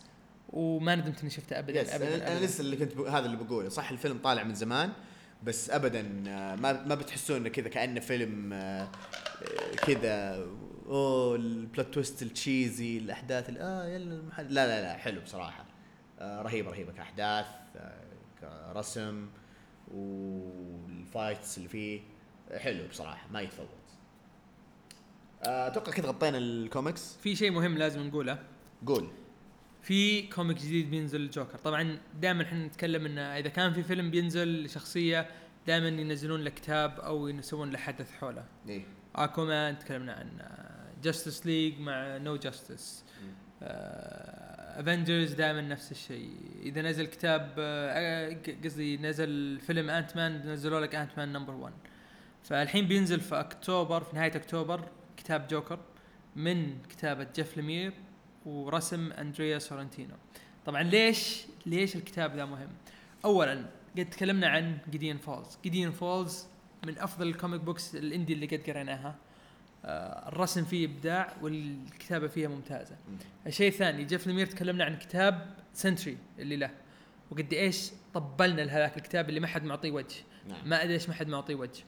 [0.50, 2.46] وما ندمت إني شفته ابدا yes ابدا, أنا, أنا أبداً.
[2.46, 3.70] لسه اللي كنت بقول هذا اللي بقوله.
[3.70, 4.92] صح الفيلم طالع من زمان
[5.44, 10.46] بس ابدا آه، ما ما بتحسون إنه كذا كأنه فيلم آه، آه، كذا
[10.86, 14.54] أوه ال plot twist ال cheesy الأحداث ال- آه يلا المحل.
[14.54, 15.66] لا لا لا حلو بصراحة.
[16.20, 17.46] آه، رهيبه رهيبه كأحداث
[18.44, 19.30] آه، كرسم
[19.94, 22.02] وال fights اللي فيه
[22.52, 23.68] آه، حلو بصراحة ما يتفوت.
[25.44, 27.18] آه، أتوقع كذا غطينا الكوميكس.
[27.18, 28.40] في شيء مهم لازم نقوله.
[28.86, 29.08] قول.
[29.82, 34.64] في comic جديد بينزل الجوكر طبعا دائما إحنا نتكلم إنه إذا كان في فيلم بينزل
[34.64, 35.30] لشخصية
[35.68, 38.46] دائما ينزلون له كتاب أو يسوون له حدث حوله.
[38.70, 38.86] إيه.
[39.16, 40.30] أكوامان تكلمنا عن
[41.04, 43.04] Justice League مع No Justice
[44.76, 46.30] Avengers دائما نفس الشيء.
[46.62, 51.74] إذا نزل كتاب آه، قصدي نزل فيلم Ant-Man نزلوا لك Ant-Man number 1
[52.44, 55.80] فالحين بينزل في أكتوبر في نهاية أكتوبر كتاب جوكر
[56.36, 57.94] من كتابة جيف لمير
[58.46, 60.16] ورسم أندريا سورنتينو.
[60.66, 62.70] طبعا ليش ليش الكتاب ذا مهم؟
[63.26, 63.66] اولا
[63.98, 66.48] قد تكلمنا عن Gideon Falls Gideon Falls
[66.86, 69.16] من أفضل ال comic books ال indie اللي قد قريناها.
[69.86, 72.96] الرسم فيه إبداع والكتابة فيها ممتازة.
[73.10, 73.18] مم.
[73.48, 76.70] الشيء الثاني جيف لمير تكلمنا عن كتاب Sentry اللي له.
[77.32, 80.16] وقد إيش طبلنا لهذاك الكتاب اللي ما حد معطيه وجه.
[80.48, 80.70] نعم.
[80.70, 81.84] ما أدري ليش ما حد معطيه وجه.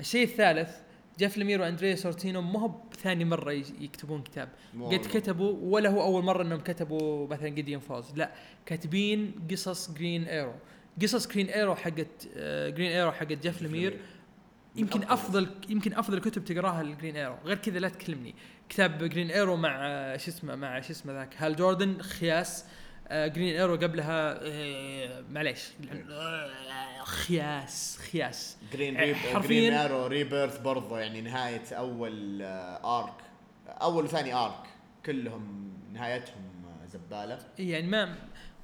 [0.00, 0.70] الشيء الثالث
[1.18, 4.48] جيف لمير وأندريا سورنتينو ما هو ثاني مرة يكتبون كتاب.
[4.80, 5.06] قد.
[5.06, 8.30] كتبوا ولا هو أول مرة إنهم كتبوا مثلا Gideon Falls لا
[8.66, 10.54] كاتبين قصص Green Arrow
[11.02, 14.00] قصص Green Arrow حقت آه، Green Arrow حقت جيف لمير
[14.76, 18.34] يمكن أفضل يمكن أفضل كتب تقراها الجرين ايرو غير كذا لا تكلمني.
[18.68, 22.64] كتاب جرين ايرو مع آه، شو اسمه مع شو اسمه ذاك هال جوردن خياس.
[23.08, 25.68] آه، جرين ايرو قبلها آه، معليش.
[26.10, 27.98] آه، خياس.
[28.12, 33.14] خياس جرين ريب جرين ارو ريبيرث برضه يعني نهاية أول آه، ارك
[33.68, 34.62] أول وثاني ارك
[35.06, 36.42] كلهم نهايتهم
[36.82, 37.38] آه، زبالة.
[37.58, 38.14] يعني ما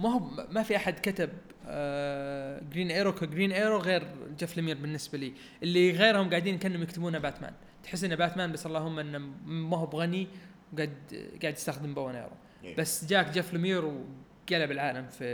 [0.03, 0.19] ما هو
[0.51, 1.31] ما في أحد كتب
[1.67, 4.07] آه Green Arrow ك Green Arrow غير
[4.39, 5.33] جيف لمير بالنسبة لي.
[5.63, 10.29] اللي غيرهم قاعدين كأنهم يكتبونه باتمان تحس إنه باتمان بس اللهم إنه ما هو بغني
[10.73, 10.95] وقاعد
[11.43, 12.31] قاعد يستخدم bow and arrow.
[12.79, 15.25] بس جاك جيف لمير وقلب العالم في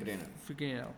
[0.00, 0.18] Green.
[0.46, 0.90] في Green Arrow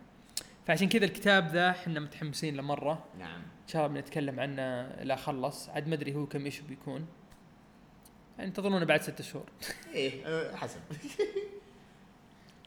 [0.65, 3.41] فعشان كذا الكتاب ذا إحنا متحمسين له مره نعم.
[3.41, 7.05] إن شاء الله بنتكلم عنه لا خلص عاد ما أدري هو كم issue بيكون.
[8.37, 9.45] يعني انتظرونا بعد ستة شهور.
[9.93, 10.79] إيه حسب.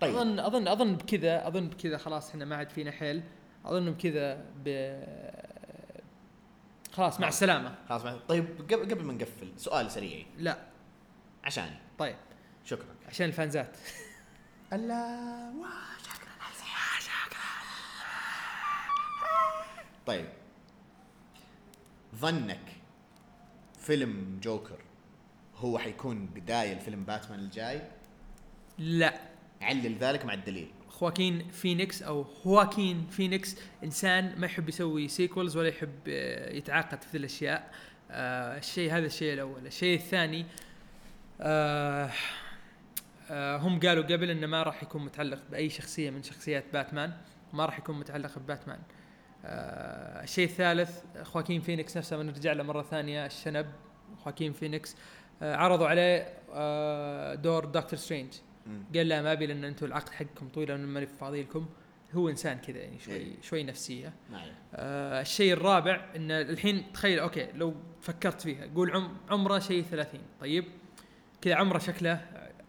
[0.04, 0.16] طيب.
[0.16, 3.22] اظن اظن أظن بكذا أظن بكذا خلاص إحنا ما عاد فينا حيل.
[3.64, 4.94] أظن بكذا ب
[6.92, 7.74] خلاص مع السلامة.
[7.88, 8.16] خلاص مع...
[8.28, 10.26] طيب قبل قبل ما نقفل سؤال سريع.
[10.38, 10.58] لا.
[11.44, 11.76] عشاني.
[11.98, 12.16] طيب.
[12.64, 12.94] شكرا.
[13.08, 13.76] عشان الفانزات.
[14.72, 15.52] ألا
[20.06, 20.28] طيب.
[22.16, 22.72] ظنك
[23.78, 24.78] فيلم جوكر
[25.56, 27.82] هو حيكون بداية لفيلم باتمان الجاي؟
[28.78, 29.33] لا.
[29.64, 30.68] علل ذلك مع الدليل.
[30.88, 37.16] خواكين فينيكس أو هواكين فينيكس إنسان ما يحب يسوي sequels ولا يحب آه، يتعاقد في
[37.16, 37.70] الأشياء.
[38.10, 39.66] آه الشيء هذا الشيء الأول.
[39.66, 40.46] الشيء الثاني
[41.40, 42.10] آه
[43.30, 47.12] آه هم قالوا قبل إنه ما راح يكون متعلق بأي شخصية من شخصيات باتمان.
[47.52, 48.78] ما راح يكون متعلق بباتمان.
[49.44, 53.26] آه الشيء الثالث خواكين فينيكس نفسه بنرجع له مرة ثانية.
[53.26, 53.66] الشنب
[54.24, 54.96] خواكين فينيكس
[55.42, 58.32] آه عرضوا عليه آه دور دكتور سترينج.
[58.94, 61.66] قال لا ما أبي لأن أنتم العقد حقكم طويل أنا ماني فاضي لكم
[62.14, 63.32] هو إنسان كذا يعني شوي إيه.
[63.42, 64.52] شوي نفسية عليه.
[64.74, 70.20] آه الشيء الرابع إن الحين تخيل أوكي لو فكرت فيها قول عم عمره شيء 30
[70.40, 70.64] طيب
[71.40, 72.20] كذا عمره شكله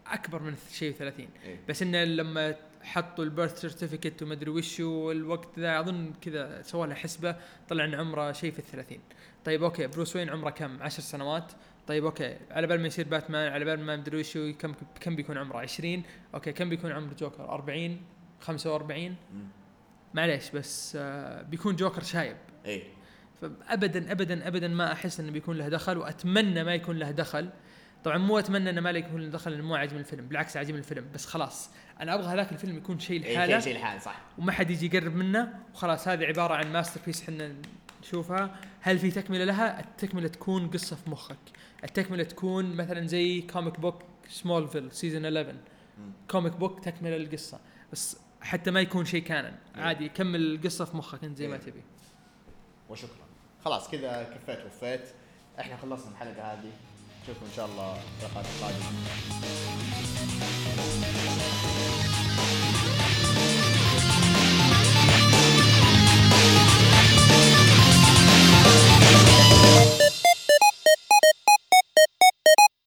[0.06, 1.60] أكبر من شيء 30 إيه.
[1.68, 6.86] بس إنه لما حطوا ال birth certificate وما أدري وش والوقت ذا أظن كذا سووا
[6.86, 7.36] لها حسبة
[7.68, 9.00] طلع إن عمره شيء في الثلاثين
[9.44, 11.52] طيب أوكي بروس وين عمره كم؟ عشر سنوات
[11.86, 12.36] طيب أوكي.
[12.50, 16.02] على بال ما يصير باتمان على بال ما مدري وش كم كم بيكون عمره؟ 20
[16.34, 18.00] أوكي كم بيكون عمر جوكر؟ 40
[18.40, 19.16] 45 مم.
[20.14, 22.36] معليش بس آه بيكون جوكر شايب.
[22.64, 22.82] إيه
[23.40, 27.50] فابدا ابدا ابدا ما أحس إنه بيكون له دخل وأتمنى ما يكون له دخل.
[28.04, 30.28] طبعا مو أتمنى إنه ما يكون له دخل لأنه مو عاجبني الفيلم.
[30.28, 31.04] بالعكس عاجبني الفيلم.
[31.14, 31.70] بس خلاص
[32.00, 34.20] أنا أبغى هذاك الفيلم يكون شيء لحاله شيء شيء الحال صح.
[34.38, 35.54] وما حد يجي يقرب منه.
[35.74, 37.54] وخلاص هذه عبارة عن masterpiece إحنا
[38.02, 38.56] نشوفها.
[38.86, 41.36] هل في تكملة لها؟ التكملة تكون قصة في مخك.
[41.84, 45.52] التكملة تكون مثلا زي comic book سمولفيل season 11
[45.98, 46.12] مم.
[46.30, 47.60] comic book تكملة للقصة.
[47.92, 51.60] بس حتى ما يكون شيء canon عادي كمل القصة في مخك أنت زي ما إيه.
[51.60, 51.82] تبي.
[52.88, 53.26] وشكرا.
[53.64, 55.08] خلاص كذا كفيت وفيت.
[55.60, 56.72] إحنا خلصنا الحلقة هذه.
[57.22, 58.86] نشوفكم إن شاء الله في الحلقات القادمة.